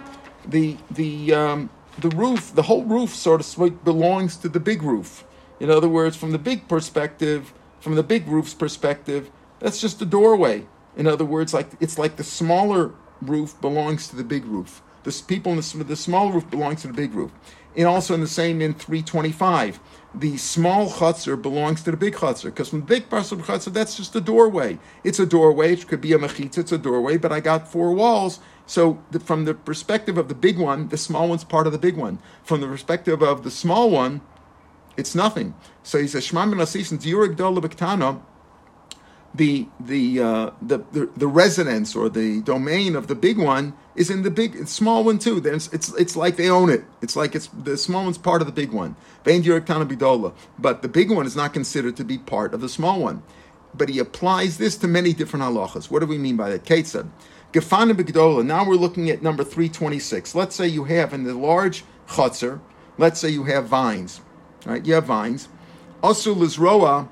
[0.49, 5.25] the the um, the roof, the whole roof, sort of belongs to the big roof.
[5.61, 10.07] In other words, from the big perspective, from the big roof's perspective, that's just a
[10.07, 10.67] doorway.
[10.97, 14.83] In other words, like it's like the smaller roof belongs to the big roof.
[15.05, 17.33] The people in the, the small roof belongs to the big roof.
[17.77, 19.79] And also in the same in 325,
[20.15, 24.17] the small chutzner belongs to the big chutzner because from the big chutzner, that's just
[24.17, 24.79] a doorway.
[25.05, 25.75] It's a doorway.
[25.75, 26.59] It could be a mechitza.
[26.59, 28.41] It's a doorway, but I got four walls.
[28.69, 31.79] So the, from the perspective of the big one, the small one's part of the
[31.79, 32.19] big one.
[32.45, 34.21] From the perspective of the small one,
[34.97, 35.55] it's nothing.
[35.83, 38.21] So he says, Shema min asisin diurig dola
[39.35, 44.11] the the, uh, the the the residence or the domain of the big one is
[44.11, 45.41] in the big small one too.
[45.41, 46.85] Then it's, it's like they own it.
[47.01, 48.97] It's like it's the small one's part of the big one.
[49.25, 53.23] But the big one is not considered to be part of the small one.
[53.75, 55.91] But he applies this to many different halachas.
[55.91, 56.65] What do we mean by that?
[56.65, 57.11] Kate said,
[57.59, 58.47] Gefana b'gdola.
[58.47, 60.33] Now we're looking at number three twenty six.
[60.33, 62.61] Let's say you have in the large chutzner.
[62.99, 64.21] Let's say you have vines,
[64.65, 64.87] right?
[64.87, 65.49] You have vines.
[66.01, 67.09] Also lizroa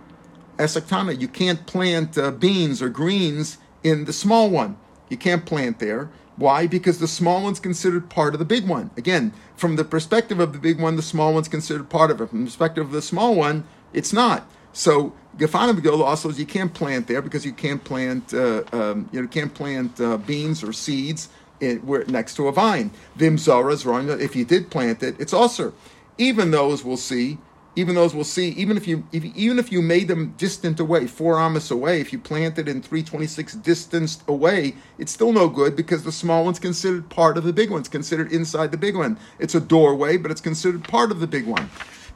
[0.57, 1.21] esaktana.
[1.21, 4.77] You can't plant uh, beans or greens in the small one.
[5.09, 6.11] You can't plant there.
[6.37, 6.69] Why?
[6.69, 8.93] Because the small one's considered part of the big one.
[8.97, 12.29] Again, from the perspective of the big one, the small one's considered part of it.
[12.29, 14.49] From the perspective of the small one, it's not.
[14.73, 19.09] So Gefana Begola also is you can't plant there because you can't plant uh, um,
[19.13, 21.29] you know can't plant uh, beans or seeds
[21.61, 22.91] in, where, next to a vine.
[23.17, 24.09] Vim Zora's wrong.
[24.09, 25.75] If you did plant it, it's also.
[26.19, 27.39] Even those we'll see
[27.77, 31.07] even those we'll see, even if you if, even if you made them distant away,
[31.07, 36.03] four amas away, if you planted in 326 distanced away, it's still no good because
[36.03, 37.81] the small one's considered part of the big one.
[37.81, 39.19] It's considered inside the big one.
[39.39, 41.69] It's a doorway, but it's considered part of the big one.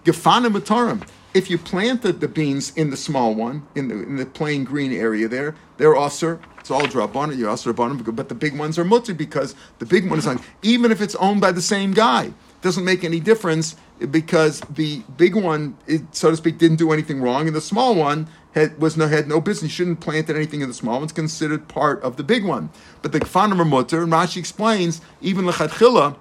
[0.04, 1.06] Gefanim matarim.
[1.32, 4.92] If you planted the beans in the small one, in the in the plain green
[4.92, 6.40] area there, they're usher.
[6.58, 10.18] It's all drabon, you're usher but the big ones are mutter because the big one
[10.18, 10.40] is on.
[10.62, 13.76] Even if it's owned by the same guy, it doesn't make any difference
[14.10, 17.94] because the big one, it, so to speak, didn't do anything wrong, and the small
[17.94, 19.70] one had was no had no business.
[19.70, 21.04] Shouldn't planted anything in the small one.
[21.04, 22.70] It's considered part of the big one.
[23.02, 26.16] But the kfanim are mutter, and Rashi explains even lechatchila,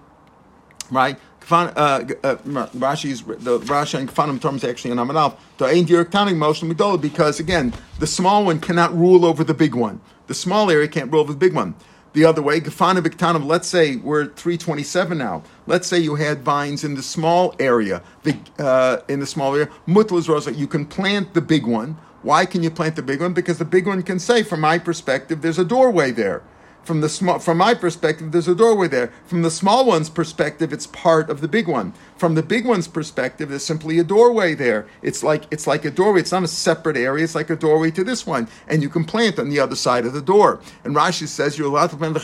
[0.91, 1.17] right?
[1.51, 2.35] Uh, uh,
[2.77, 5.37] Rashi's the Rashi and Kfanim terms actually in Amanal.
[5.57, 9.53] The ain direct tanning motion midola because again the small one cannot rule over the
[9.53, 9.99] big one.
[10.27, 11.75] The small area can't rule over the big one
[12.13, 12.59] the other way.
[12.59, 15.43] Gefana Biktanim, let's say we're 327 now.
[15.67, 19.69] Let's say you had vines in the small area, the, uh, in the small area.
[19.87, 21.97] Mutlas Rosa, you can plant the big one.
[22.21, 23.33] Why can you plant the big one?
[23.33, 26.41] Because the big one can say, from my perspective, there's a doorway there.
[26.89, 29.13] From the small, from my perspective, there's a doorway there.
[29.27, 31.93] From the small one's perspective, it's part of the big one.
[32.17, 34.87] From the big one's perspective, there's simply a doorway there.
[35.03, 36.21] It's like it's like a doorway.
[36.21, 37.23] It's not a separate area.
[37.23, 40.07] It's like a doorway to this one, and you can plant on the other side
[40.07, 40.61] of the door.
[40.83, 42.21] And Rashi says you're allowed to plant the.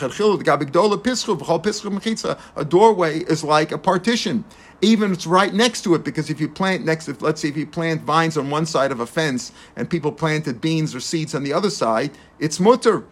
[2.56, 4.44] A doorway is like a partition
[4.82, 7.56] even it's right next to it because if you plant next to let's say if
[7.56, 11.34] you plant vines on one side of a fence and people planted beans or seeds
[11.34, 13.06] on the other side it's mutter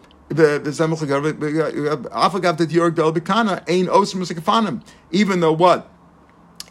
[5.10, 5.90] even though what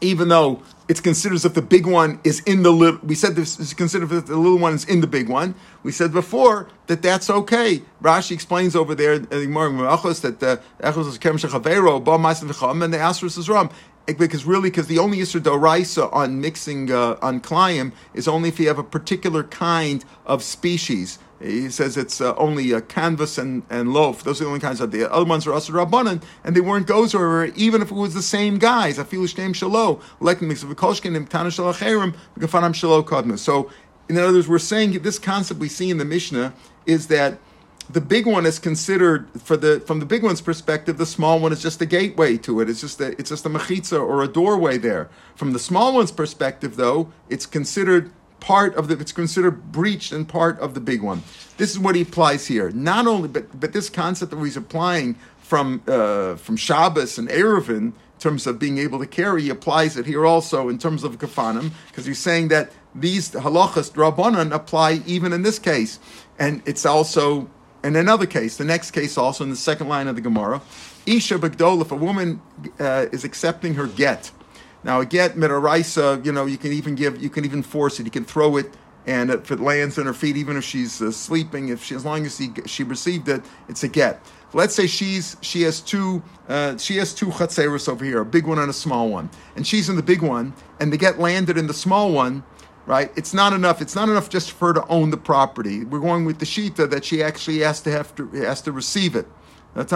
[0.03, 3.35] even though it's considered as if the big one is in the little, we said
[3.35, 5.55] this is considered if the little one is in the big one.
[5.81, 7.83] We said before that that's okay.
[8.01, 12.93] Rashi explains over there in the that the Echos is Kem Shechavero, Ba Ma'asim and
[12.93, 13.69] the Asrus is Ram.
[14.05, 18.59] Because really, because the only Yisr Doraisa on mixing uh, on Klayim is only if
[18.59, 21.19] you have a particular kind of species.
[21.43, 24.23] He says it's uh, only a canvas and, and loaf.
[24.23, 26.87] Those are the only kinds of the other ones are Asr Rabbanan, and they weren't
[26.87, 28.97] gozer, even if it was the same guys.
[28.97, 29.11] Like
[30.41, 33.37] mix of Kolshkin and Tana Shalacherim, Gafanam Shalo Kadnu.
[33.37, 33.69] So,
[34.07, 36.53] in other words, we're saying this concept we see in the Mishnah
[36.85, 37.39] is that
[37.89, 41.51] the big one is considered for the from the big one's perspective, the small one
[41.51, 42.69] is just a gateway to it.
[42.69, 45.09] It's just a it's just a mechitza or a doorway there.
[45.35, 48.11] From the small one's perspective, though, it's considered
[48.43, 51.23] part of the it's considered breached and part of the big one.
[51.55, 52.69] This is what he applies here.
[52.71, 57.77] Not only, but but this concept that he's applying from uh, from Shabbos and Eruvin
[57.77, 61.17] in terms of being able to carry, he applies it here also in terms of
[61.19, 65.99] kafanim because he's saying that these halachas drabanan apply even in this case,
[66.37, 67.49] and it's also
[67.81, 70.61] in another case, the next case also in the second line of the Gemara,
[71.05, 72.41] Isha Bagdol, if a woman
[72.79, 74.31] uh, is accepting her get.
[74.83, 78.05] Now a get mitaraisa, you know, you can even give, you can even force it,
[78.05, 78.73] you can throw it,
[79.05, 82.05] and if it lands on her feet, even if she's uh, sleeping, if she, as
[82.05, 84.21] long as she, she received it, it's a get.
[84.53, 88.45] Let's say she's she has two uh, she has two chatzeros over here, a big
[88.45, 91.57] one and a small one, and she's in the big one, and the get landed
[91.57, 92.43] in the small one
[92.85, 93.11] right?
[93.15, 93.81] It's not enough.
[93.81, 95.85] It's not enough just for her to own the property.
[95.85, 99.15] We're going with the shita that she actually has to have to has to receive
[99.15, 99.27] it.
[99.75, 99.89] If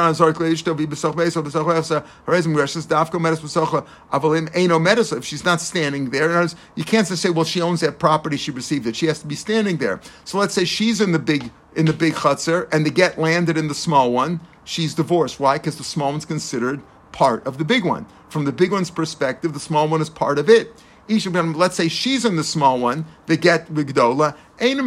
[5.25, 8.87] she's not standing there, you can't just say, "Well, she owns that property; she received
[8.87, 9.99] it." She has to be standing there.
[10.25, 13.55] So let's say she's in the big in the big chutzner, and the get landed
[13.57, 14.39] in the small one.
[14.63, 15.39] She's divorced.
[15.39, 15.57] Why?
[15.57, 18.05] Because the small one's considered part of the big one.
[18.29, 20.73] From the big one's perspective, the small one is part of it.
[21.09, 24.83] Let's say she's in the small one, the get Vigdola, ain't a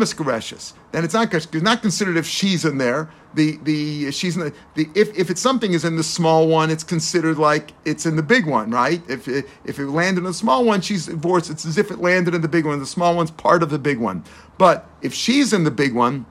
[0.92, 3.10] Then it's not, not considered if she's in there.
[3.32, 6.68] The the she's in the, the if, if it's something is in the small one,
[6.68, 9.00] it's considered like it's in the big one, right?
[9.08, 11.48] If it, if it landed in the small one, she's divorced.
[11.48, 12.78] It's as if it landed in the big one.
[12.80, 14.24] The small one's part of the big one.
[14.58, 16.26] But if she's in the big one,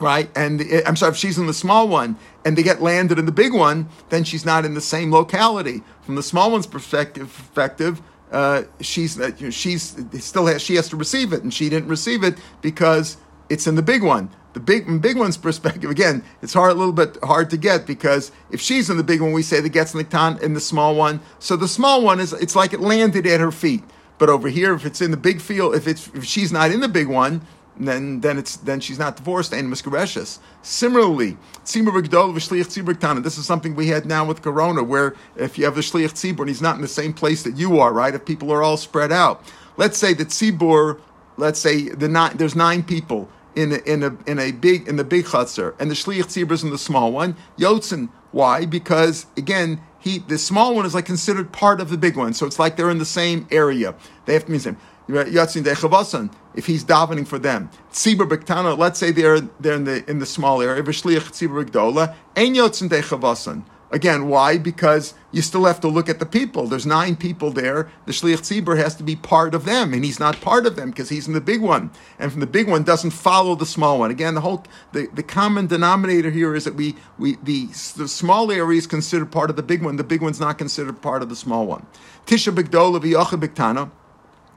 [0.00, 0.30] right?
[0.34, 3.18] And it, eh, I'm sorry, if she's in the small one and they get landed
[3.18, 5.82] in the big one, then she's not in the same locality.
[6.00, 10.96] From the small one's perspective, perspective uh, she's uh, she's still has she has to
[10.96, 13.18] receive it, and she didn't receive it because
[13.48, 14.30] it's in the big one.
[14.54, 18.32] The big big one's perspective again, it's hard a little bit hard to get because
[18.50, 21.20] if she's in the big one, we say the gets niktan in the small one.
[21.38, 23.84] So the small one is it's like it landed at her feet.
[24.18, 26.80] But over here, if it's in the big field, if it's if she's not in
[26.80, 27.42] the big one,
[27.78, 30.38] then then it's then she's not divorced and miscareshes.
[30.62, 36.12] Similarly, this is something we had now with Corona, where if you have a shliach
[36.12, 38.14] tzibur and he's not in the same place that you are, right?
[38.14, 39.42] If people are all spread out,
[39.76, 41.00] let's say that tzibur,
[41.36, 44.96] let's say the nine, there's nine people in a, in a in a big in
[44.96, 47.36] the big chutzner, and the shliach tzibur is in the small one.
[47.58, 48.66] Yotzen, why?
[48.66, 52.44] Because again, he the small one is like considered part of the big one, so
[52.44, 53.94] it's like they're in the same area.
[54.26, 54.76] They have to be the same.
[55.08, 58.78] If he's davening for them, tzibur.
[58.78, 60.82] Let's say they're they're in the in the small area.
[60.82, 62.14] V'shliach tzibur gdola.
[62.36, 63.64] Ein dechavasan.
[63.92, 64.56] Again, why?
[64.56, 66.66] Because you still have to look at the people.
[66.66, 67.90] There's nine people there.
[68.06, 70.88] The Shliach Tzibur has to be part of them, and he's not part of them
[70.88, 71.90] because he's in the big one.
[72.18, 74.10] And from the big one doesn't follow the small one.
[74.10, 78.50] Again, the whole the, the common denominator here is that we we the, the small
[78.50, 79.96] area is considered part of the big one.
[79.96, 81.86] The big one's not considered part of the small one.
[82.26, 83.90] Tisha Bigdola v'Yacha Biktana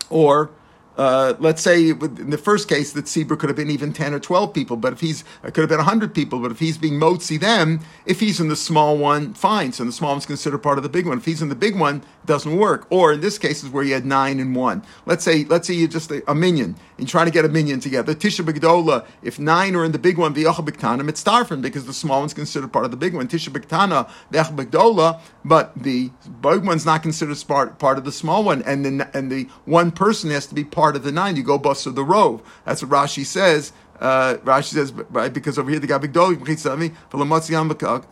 [0.09, 0.49] or
[0.97, 4.19] uh, let's say in the first case that Sibra could have been even 10 or
[4.19, 6.99] 12 people, but if he's, it could have been 100 people, but if he's being
[6.99, 9.71] motzi them, if he's in the small one, fine.
[9.71, 11.17] So the small one's considered part of the big one.
[11.17, 12.87] If he's in the big one, it doesn't work.
[12.89, 14.83] Or in this case is where you had nine and one.
[15.05, 17.79] Let's say, let's say you're just a, a minyan and trying to get a minion
[17.79, 18.13] together.
[18.13, 21.93] Tisha B'Gdola, if nine are in the big one, the B'Ktana, it's starfin because the
[21.93, 23.27] small one's considered part of the big one.
[23.27, 26.09] Tisha B'Ktana, B'Gdola, but the
[26.41, 28.61] big one's not considered part, part of the small one.
[28.63, 31.35] And the, and the one person has to be part part of the nine.
[31.35, 32.43] You go bust of the rove.
[32.63, 33.73] That's what Rashi says.
[33.99, 36.35] Uh, Rashi says, right, because over here the Gabig Doli,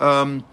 [0.01, 0.43] um,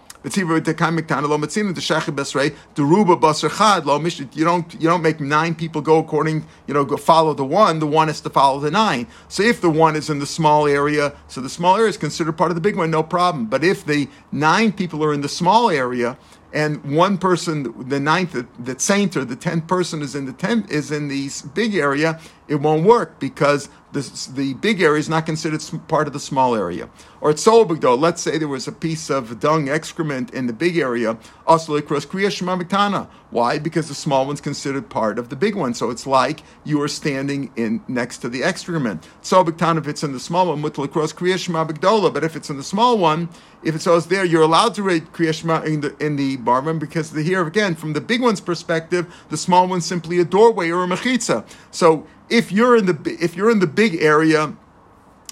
[4.35, 7.79] you don't you don't make nine people go according you know go follow the one.
[7.79, 9.07] The one has to follow the nine.
[9.29, 12.33] So if the one is in the small area, so the small area is considered
[12.33, 13.47] part of the big one, no problem.
[13.47, 16.15] But if the nine people are in the small area,
[16.53, 20.69] and one person, the ninth, the saint or the tenth person is in the tenth
[20.69, 25.25] is in the big area, it won't work because this, the big area is not
[25.25, 26.89] considered part of the small area.
[27.21, 27.95] Or it's so big though.
[27.95, 31.17] Let's say there was a piece of dung excrement in the big area.
[31.45, 33.07] Also across Kriya Bigtana.
[33.29, 33.59] Why?
[33.59, 35.73] Because the small one's considered part of the big one.
[35.73, 39.07] So it's like you are standing in next to the excrement.
[39.21, 42.13] So if it's in the small one, mitlakros kriyas shema b'dola.
[42.13, 43.29] but if it's in the small one,
[43.63, 47.11] if it's says there, you're allowed to read Kriya in the in the barman because
[47.11, 50.83] the, here again, from the big one's perspective, the small one's simply a doorway or
[50.83, 51.45] a mechitza.
[51.69, 54.55] So if you're in the if you're in the big area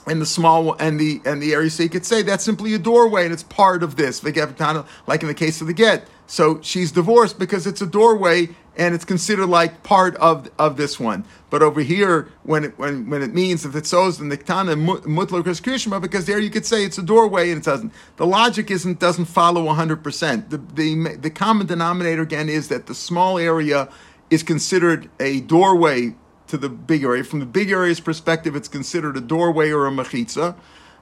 [0.10, 2.80] and the small and the and the area, so you could say that's simply a
[2.80, 4.24] doorway and it's part of this.
[4.24, 8.96] Like in the case of the get, so she's divorced because it's a doorway and
[8.96, 11.26] it's considered like part of of this one.
[11.50, 15.44] But over here, when it, when when it means if it sows the niktana mutlo
[15.44, 17.94] krishma, because there you could say it's a doorway and it doesn't.
[18.18, 20.50] The logic isn't doesn't follow hundred percent.
[20.50, 23.90] The the the common denominator again is that the small area
[24.30, 26.16] is considered a doorway
[26.50, 27.24] to the big area.
[27.24, 30.56] From the big area's perspective, it's considered a doorway or a mechitza,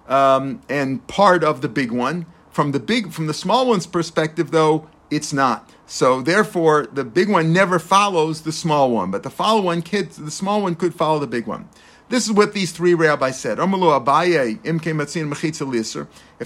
[0.08, 2.26] um, and part of the big one.
[2.52, 5.70] From the big, from the small one's perspective, though, it's not.
[5.86, 10.12] So therefore, the big one never follows the small one, but the follow one kid,
[10.12, 11.70] the small one could follow the big one.
[12.10, 13.60] This is what these three rabbis said.
[13.60, 13.66] If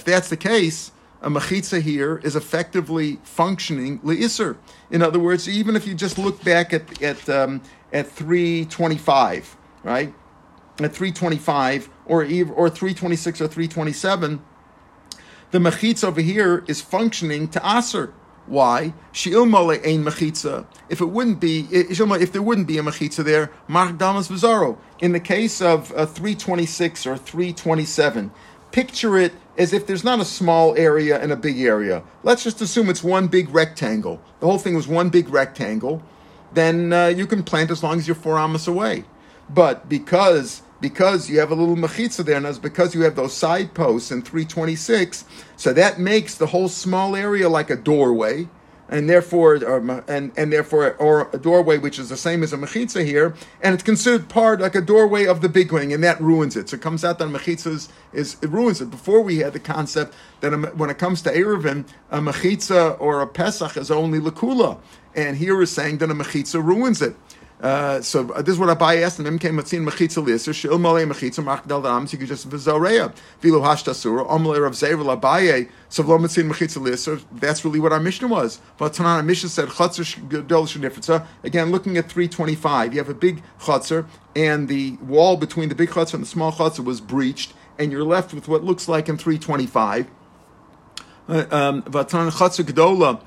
[0.06, 4.58] that's the case, a mechitza here is effectively functioning leisser.
[4.90, 7.62] In other words, even if you just look back at at um,
[7.94, 10.14] at 325, right?
[10.80, 14.42] At 325 or or 326 or 327,
[15.52, 18.14] the mechitza over here is functioning to aser.
[18.48, 18.94] Why?
[19.12, 20.66] She'ilmale ein mechitza.
[20.90, 24.78] If it wouldn't be, if there wouldn't be a mechitza there, mark damas v'zaro.
[25.00, 28.32] In the case of uh, 326 or 327,
[28.72, 32.04] picture it as if there's not a small area and a big area.
[32.24, 34.22] Let's just assume it's one big rectangle.
[34.40, 36.02] The whole thing was one big rectangle.
[36.54, 39.06] Then uh, you can plant as long as you're four amas away.
[39.50, 43.34] But because because you have a little mechitza there, and that's because you have those
[43.34, 45.26] side posts in 326,
[45.56, 48.48] so that makes the whole small area like a doorway.
[48.92, 52.58] And therefore, or, and and therefore, or a doorway which is the same as a
[52.58, 56.20] mechitza here, and it's considered part like a doorway of the big wing, and that
[56.22, 56.70] ruins it.
[56.70, 58.92] So it comes out that mechitza is, it ruins it.
[58.92, 63.28] Before we had the concept that when it comes to Eruvin, a mechitza or a
[63.28, 64.78] pesach is only lakula,
[65.16, 67.16] and here is saying that a mechitza ruins it.
[67.62, 69.38] Uh, so uh, this is what Abai asked him.
[69.38, 72.08] Came matzin mechitza liser shil malei mechitza machdal dam.
[72.08, 76.82] So you could just vizoreya vilu hashtasura omle rav zevel Abaye so lo matzin mechitza
[76.82, 77.22] liser.
[77.32, 78.60] That's really what our mission was.
[78.78, 81.28] But Tanan mission said chatzar gadol shenifritza.
[81.44, 85.70] Again, looking at three twenty five, you have a big chatzar, and the wall between
[85.70, 88.88] the big chatzar and the small chatzar was breached, and you're left with what looks
[88.88, 90.08] like in three twenty five.
[91.30, 93.22] Uh, um, Vatan chatzar gadola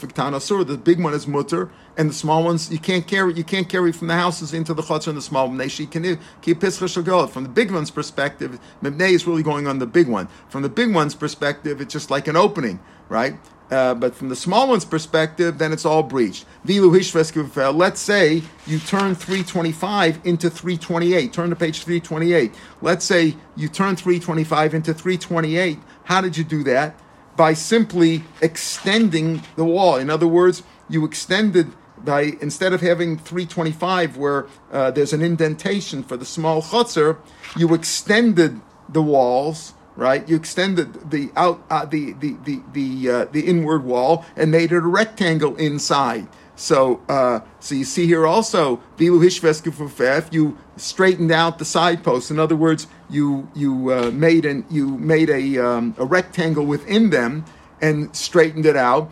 [0.00, 0.64] v'ktana sur.
[0.64, 3.34] The big one is mutter and the small ones you can't carry.
[3.34, 5.58] You can't carry from the houses into the chutzner and the small one.
[5.58, 10.08] They can keep From the big one's perspective, mibnei is really going on the big
[10.08, 10.28] one.
[10.48, 13.36] From the big one's perspective, it's just like an opening, right?
[13.70, 16.44] Uh, but from the small one's perspective, then it's all breached.
[16.64, 21.32] Let's say you turn 325 into 328.
[21.32, 22.54] Turn to page 328.
[22.82, 25.78] Let's say you turn 325 into 328.
[26.04, 26.94] How did you do that?
[27.36, 29.96] By simply extending the wall.
[29.96, 31.72] In other words, you extended
[32.04, 37.18] by instead of having 325 where uh, there's an indentation for the small chutzner,
[37.56, 40.28] you extended the walls, right?
[40.28, 44.72] You extended the out uh, the the the the, uh, the inward wall and made
[44.72, 46.28] it a rectangle inside.
[46.56, 50.32] So uh, so you see here also vilu hishveskufufef.
[50.32, 52.30] You straightened out the side posts.
[52.30, 57.10] In other words, you you uh, made an you made a um, a rectangle within
[57.10, 57.44] them
[57.80, 59.10] and straightened it out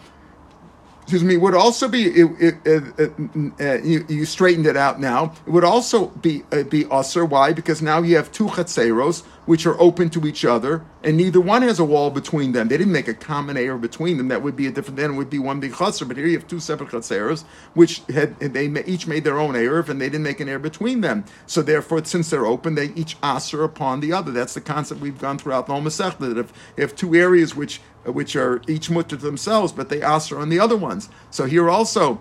[1.03, 5.35] excuse me, would also be it, it, it, you, you, straightened it out now.
[5.47, 6.85] It would also be uh, be.
[6.85, 7.53] Why?
[7.53, 11.63] Because now you have two chatzeros which are open to each other, and neither one
[11.63, 12.69] has a wall between them.
[12.69, 14.29] They didn't make a common air between them.
[14.29, 14.97] That would be a different.
[14.97, 16.07] Then it would be one big chatzer.
[16.07, 17.43] But here you have two separate chatzeros,
[17.75, 21.01] which had they each made their own air, and they didn't make an air between
[21.01, 21.25] them.
[21.47, 24.31] So therefore, since they're open, they each usher upon the other.
[24.31, 26.21] That's the concept we've gone throughout the whole Masechta.
[26.21, 30.49] That if, if two areas which which are each mutter themselves, but they asr on
[30.49, 31.09] the other ones.
[31.31, 32.21] So here also,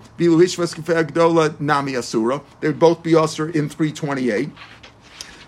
[1.60, 4.50] Nami Asura, they would both be asr in 328.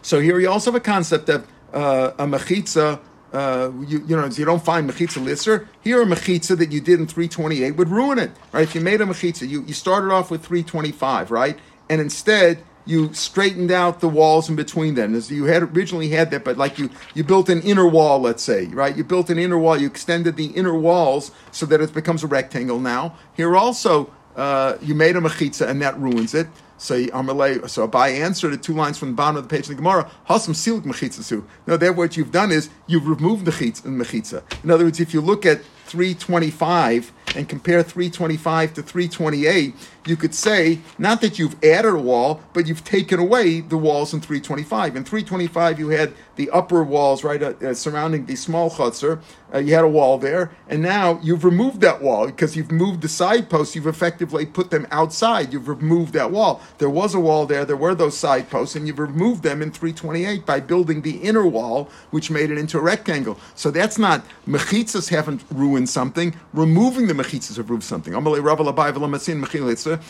[0.01, 2.99] So here you also have a concept of uh, a mechitza.
[3.31, 5.67] Uh, you, you know, you don't find mechitza lister.
[5.81, 8.61] Here, a mechitza that you did in 328 would ruin it, right?
[8.61, 11.57] If you made a mechitza, you, you started off with 325, right?
[11.89, 15.15] And instead, you straightened out the walls in between them.
[15.15, 18.43] As you had originally had that, but like you you built an inner wall, let's
[18.43, 18.95] say, right?
[18.95, 19.77] You built an inner wall.
[19.77, 22.79] You extended the inner walls so that it becomes a rectangle.
[22.79, 26.47] Now here also uh, you made a mechitza, and that ruins it.
[26.77, 29.75] So Amalei, so Abai answered it two lines from the bottom of the page in
[29.75, 30.09] the Gemara.
[30.29, 34.43] Hasam silik mechitza No, there what you've done is you've removed the mechitza.
[34.63, 39.73] In other words, if you look at 325 and compare 325 to 328,
[40.05, 44.13] you could say not that you've added a wall, but you've taken away the walls
[44.13, 44.95] in 325.
[44.95, 49.21] In 325, you had the upper walls right uh, uh, surrounding the small chutzner.
[49.53, 53.01] Uh, you had a wall there, and now you've removed that wall because you've moved
[53.01, 53.75] the side posts.
[53.75, 55.53] You've effectively put them outside.
[55.53, 56.61] You've removed that wall.
[56.79, 57.63] There was a wall there.
[57.63, 61.45] There were those side posts, and you've removed them in 328 by building the inner
[61.45, 63.39] wall, which made it into a rectangle.
[63.53, 66.33] So that's not mechitzas haven't ruined something.
[66.53, 68.13] Removing the mechitzas of ruined something.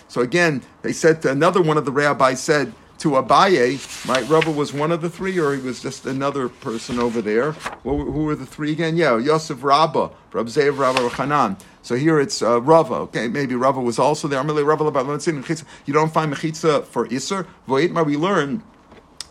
[0.08, 4.30] So again, they said to another one of the rabbis said to Abaye, right?
[4.30, 7.52] Rava was one of the three, or he was just another person over there.
[7.84, 8.96] Who, who were the three again?
[8.96, 11.58] Yeah, Yosef Rabba, Rab Zev Rabba.
[11.82, 12.94] So here it's uh, Rava.
[12.94, 14.42] Okay, maybe Rava was also there.
[14.42, 17.46] You don't find mechitza for Isser.
[17.68, 18.64] We learn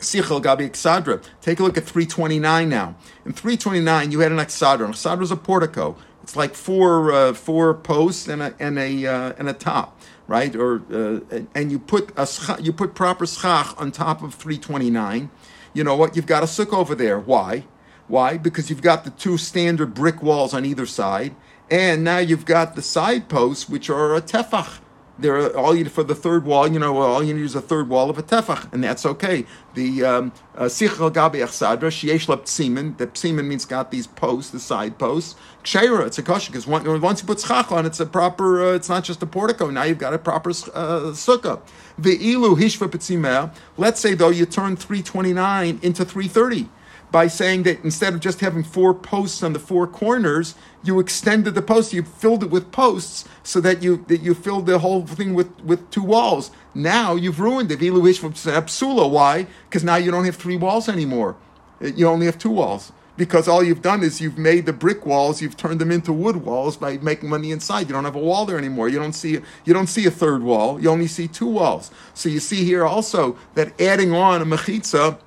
[0.00, 1.22] Sichel Gabi Exadra.
[1.40, 2.94] Take a look at 329 now.
[3.24, 4.84] In 329, you had an Exadra.
[4.84, 5.96] An Exadra is a portico.
[6.22, 10.54] It's like four uh, four posts and a and a uh, and a top, right?
[10.54, 11.20] Or uh,
[11.54, 12.28] and you put a
[12.60, 15.30] you put proper schach on top of 329.
[15.74, 16.14] You know what?
[16.16, 17.18] You've got a sukkah over there.
[17.18, 17.64] Why?
[18.06, 18.36] Why?
[18.36, 21.34] Because you've got the two standard brick walls on either side,
[21.70, 24.78] and now you've got the side posts, which are a tefach.
[25.18, 27.88] There, all you for the third wall, you know, all you need is a third
[27.88, 29.44] wall of a tefach, and that's okay.
[29.74, 32.96] The um, uh, sichel gabi achsadra sheyesh psimen.
[32.96, 35.34] The psimen means got these posts, the side posts.
[35.64, 38.64] Ksheira, it's a kosher because once you put schach on, it's a proper.
[38.64, 39.70] Uh, it's not just a portico.
[39.70, 41.60] Now you've got a proper uh, sukkah.
[41.98, 43.52] The ilu hishva.
[43.76, 46.68] Let's say though you turn three twenty nine into three thirty
[47.12, 51.54] by saying that instead of just having four posts on the four corners, you extended
[51.54, 55.06] the post, you filled it with posts so that you that you filled the whole
[55.06, 56.50] thing with, with two walls.
[56.74, 57.80] Now you've ruined it.
[57.80, 59.46] Why?
[59.68, 61.36] Because now you don't have three walls anymore.
[61.80, 62.92] You only have two walls.
[63.16, 66.36] because all you've done is you've made the brick walls, you've turned them into wood
[66.36, 67.86] walls by making money inside.
[67.88, 68.88] You don't have a wall there anymore.
[68.88, 70.80] You don't see you don't see a third wall.
[70.80, 71.90] You only see two walls.
[72.14, 75.18] So you see here also that adding on a mechitza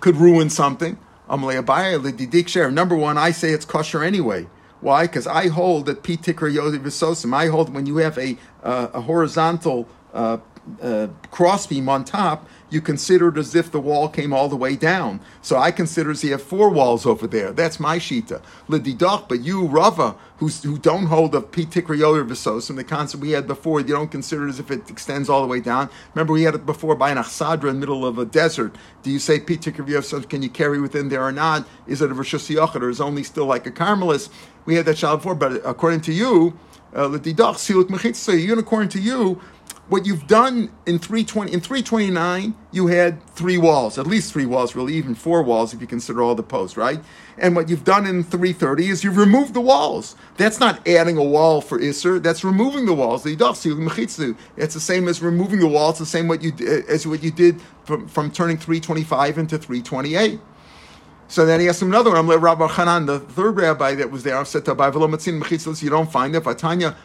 [0.00, 0.98] could ruin something.
[1.28, 4.48] Number one, I say it's kosher anyway.
[4.80, 5.06] Why?
[5.06, 9.86] Because I hold that pitikra yodi I hold when you have a uh, a horizontal
[10.12, 10.38] uh,
[10.82, 14.76] uh, crossbeam on top, you consider it as if the wall came all the way
[14.76, 15.20] down.
[15.42, 17.52] So I consider as you have four walls over there.
[17.52, 18.40] That's my shita.
[18.68, 23.32] Lididach, but you, Rava, who's, who don't hold a pitikriyoyer visos, and the concept we
[23.32, 25.90] had before, you don't consider it as if it extends all the way down.
[26.14, 28.76] Remember, we had it before by an achsadra in the middle of a desert.
[29.02, 31.66] Do you say pitikriyoyer can you carry within there or not?
[31.86, 32.50] Is it a rishus
[32.80, 34.30] or is only still like a carmelis?
[34.64, 36.58] We had that shal before, but according to you,
[36.94, 37.10] uh,
[38.58, 39.40] according to you,
[39.90, 44.74] what you've done in 320 in 329 you had three walls at least three walls
[44.74, 47.00] really even four walls if you consider all the posts right?
[47.38, 50.14] And what you've done in 330 is you've removed the walls.
[50.36, 53.24] That's not adding a wall for Isser that's removing the walls.
[53.24, 56.52] It's the same as removing the walls the same what you
[56.88, 60.38] as what you did from, from turning 325 into 328
[61.30, 62.26] so then he asked him another one.
[62.26, 64.44] Rabbi Hanan, the third rabbi that was there.
[64.44, 66.42] said to You don't find it.
[66.42, 66.96] Vatanya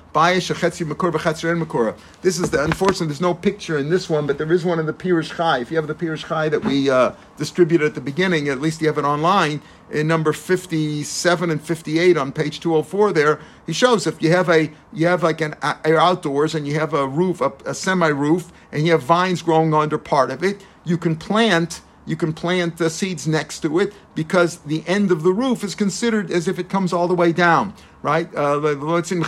[2.23, 3.05] This is the unfortunately.
[3.05, 5.59] There's no picture in this one, but there is one in the Pirish Chai.
[5.59, 8.81] If you have the Pirish Chai that we uh, distributed at the beginning, at least
[8.81, 9.61] you have it online
[9.91, 13.13] in number 57 and 58 on page 204.
[13.13, 16.95] There he shows if you have a you have like an outdoors and you have
[16.95, 20.65] a roof, a, a semi roof, and you have vines growing under part of it,
[20.83, 25.23] you can plant you can plant the seeds next to it because the end of
[25.23, 28.33] the roof is considered as if it comes all the way down, right?
[28.35, 29.19] Uh, let's say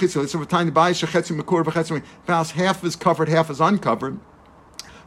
[2.51, 4.19] half is covered, half is uncovered.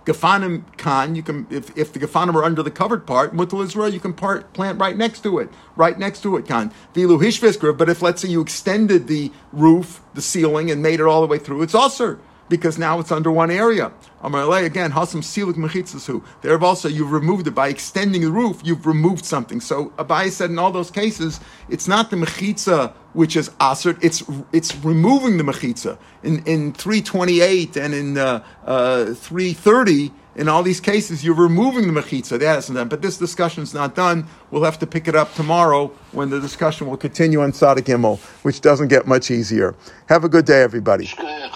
[0.07, 3.91] Gefanim kan, you can if, if the gefanim are under the covered part, mutal Israel,
[3.91, 6.73] you can part, plant right next to it, right next to it kan.
[6.95, 11.07] Vilu hishviskra, but if let's say you extended the roof, the ceiling, and made it
[11.07, 12.19] all the way through, it's also
[12.49, 13.93] because now it's under one area.
[14.23, 16.23] Amarle again, hasam silik mechitzasu.
[16.43, 18.61] There have also you've removed it by extending the roof.
[18.63, 19.61] You've removed something.
[19.61, 23.97] So Abai said in all those cases, it's not the mechitza which is asert.
[24.03, 29.53] It's it's removing the mechitza in in three twenty eight and in uh, uh, three
[29.53, 30.13] thirty.
[30.37, 32.39] In all these cases, you're removing the mechitza.
[32.39, 32.89] That isn't done.
[32.89, 34.27] But this discussion is not done.
[34.51, 38.19] We'll have to pick it up tomorrow when the discussion will continue on Sadik Himmel,
[38.43, 39.75] which doesn't get much easier.
[40.09, 41.07] Have a good day, everybody.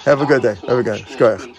[0.04, 0.56] Have a good day.
[0.66, 1.54] Have a good day.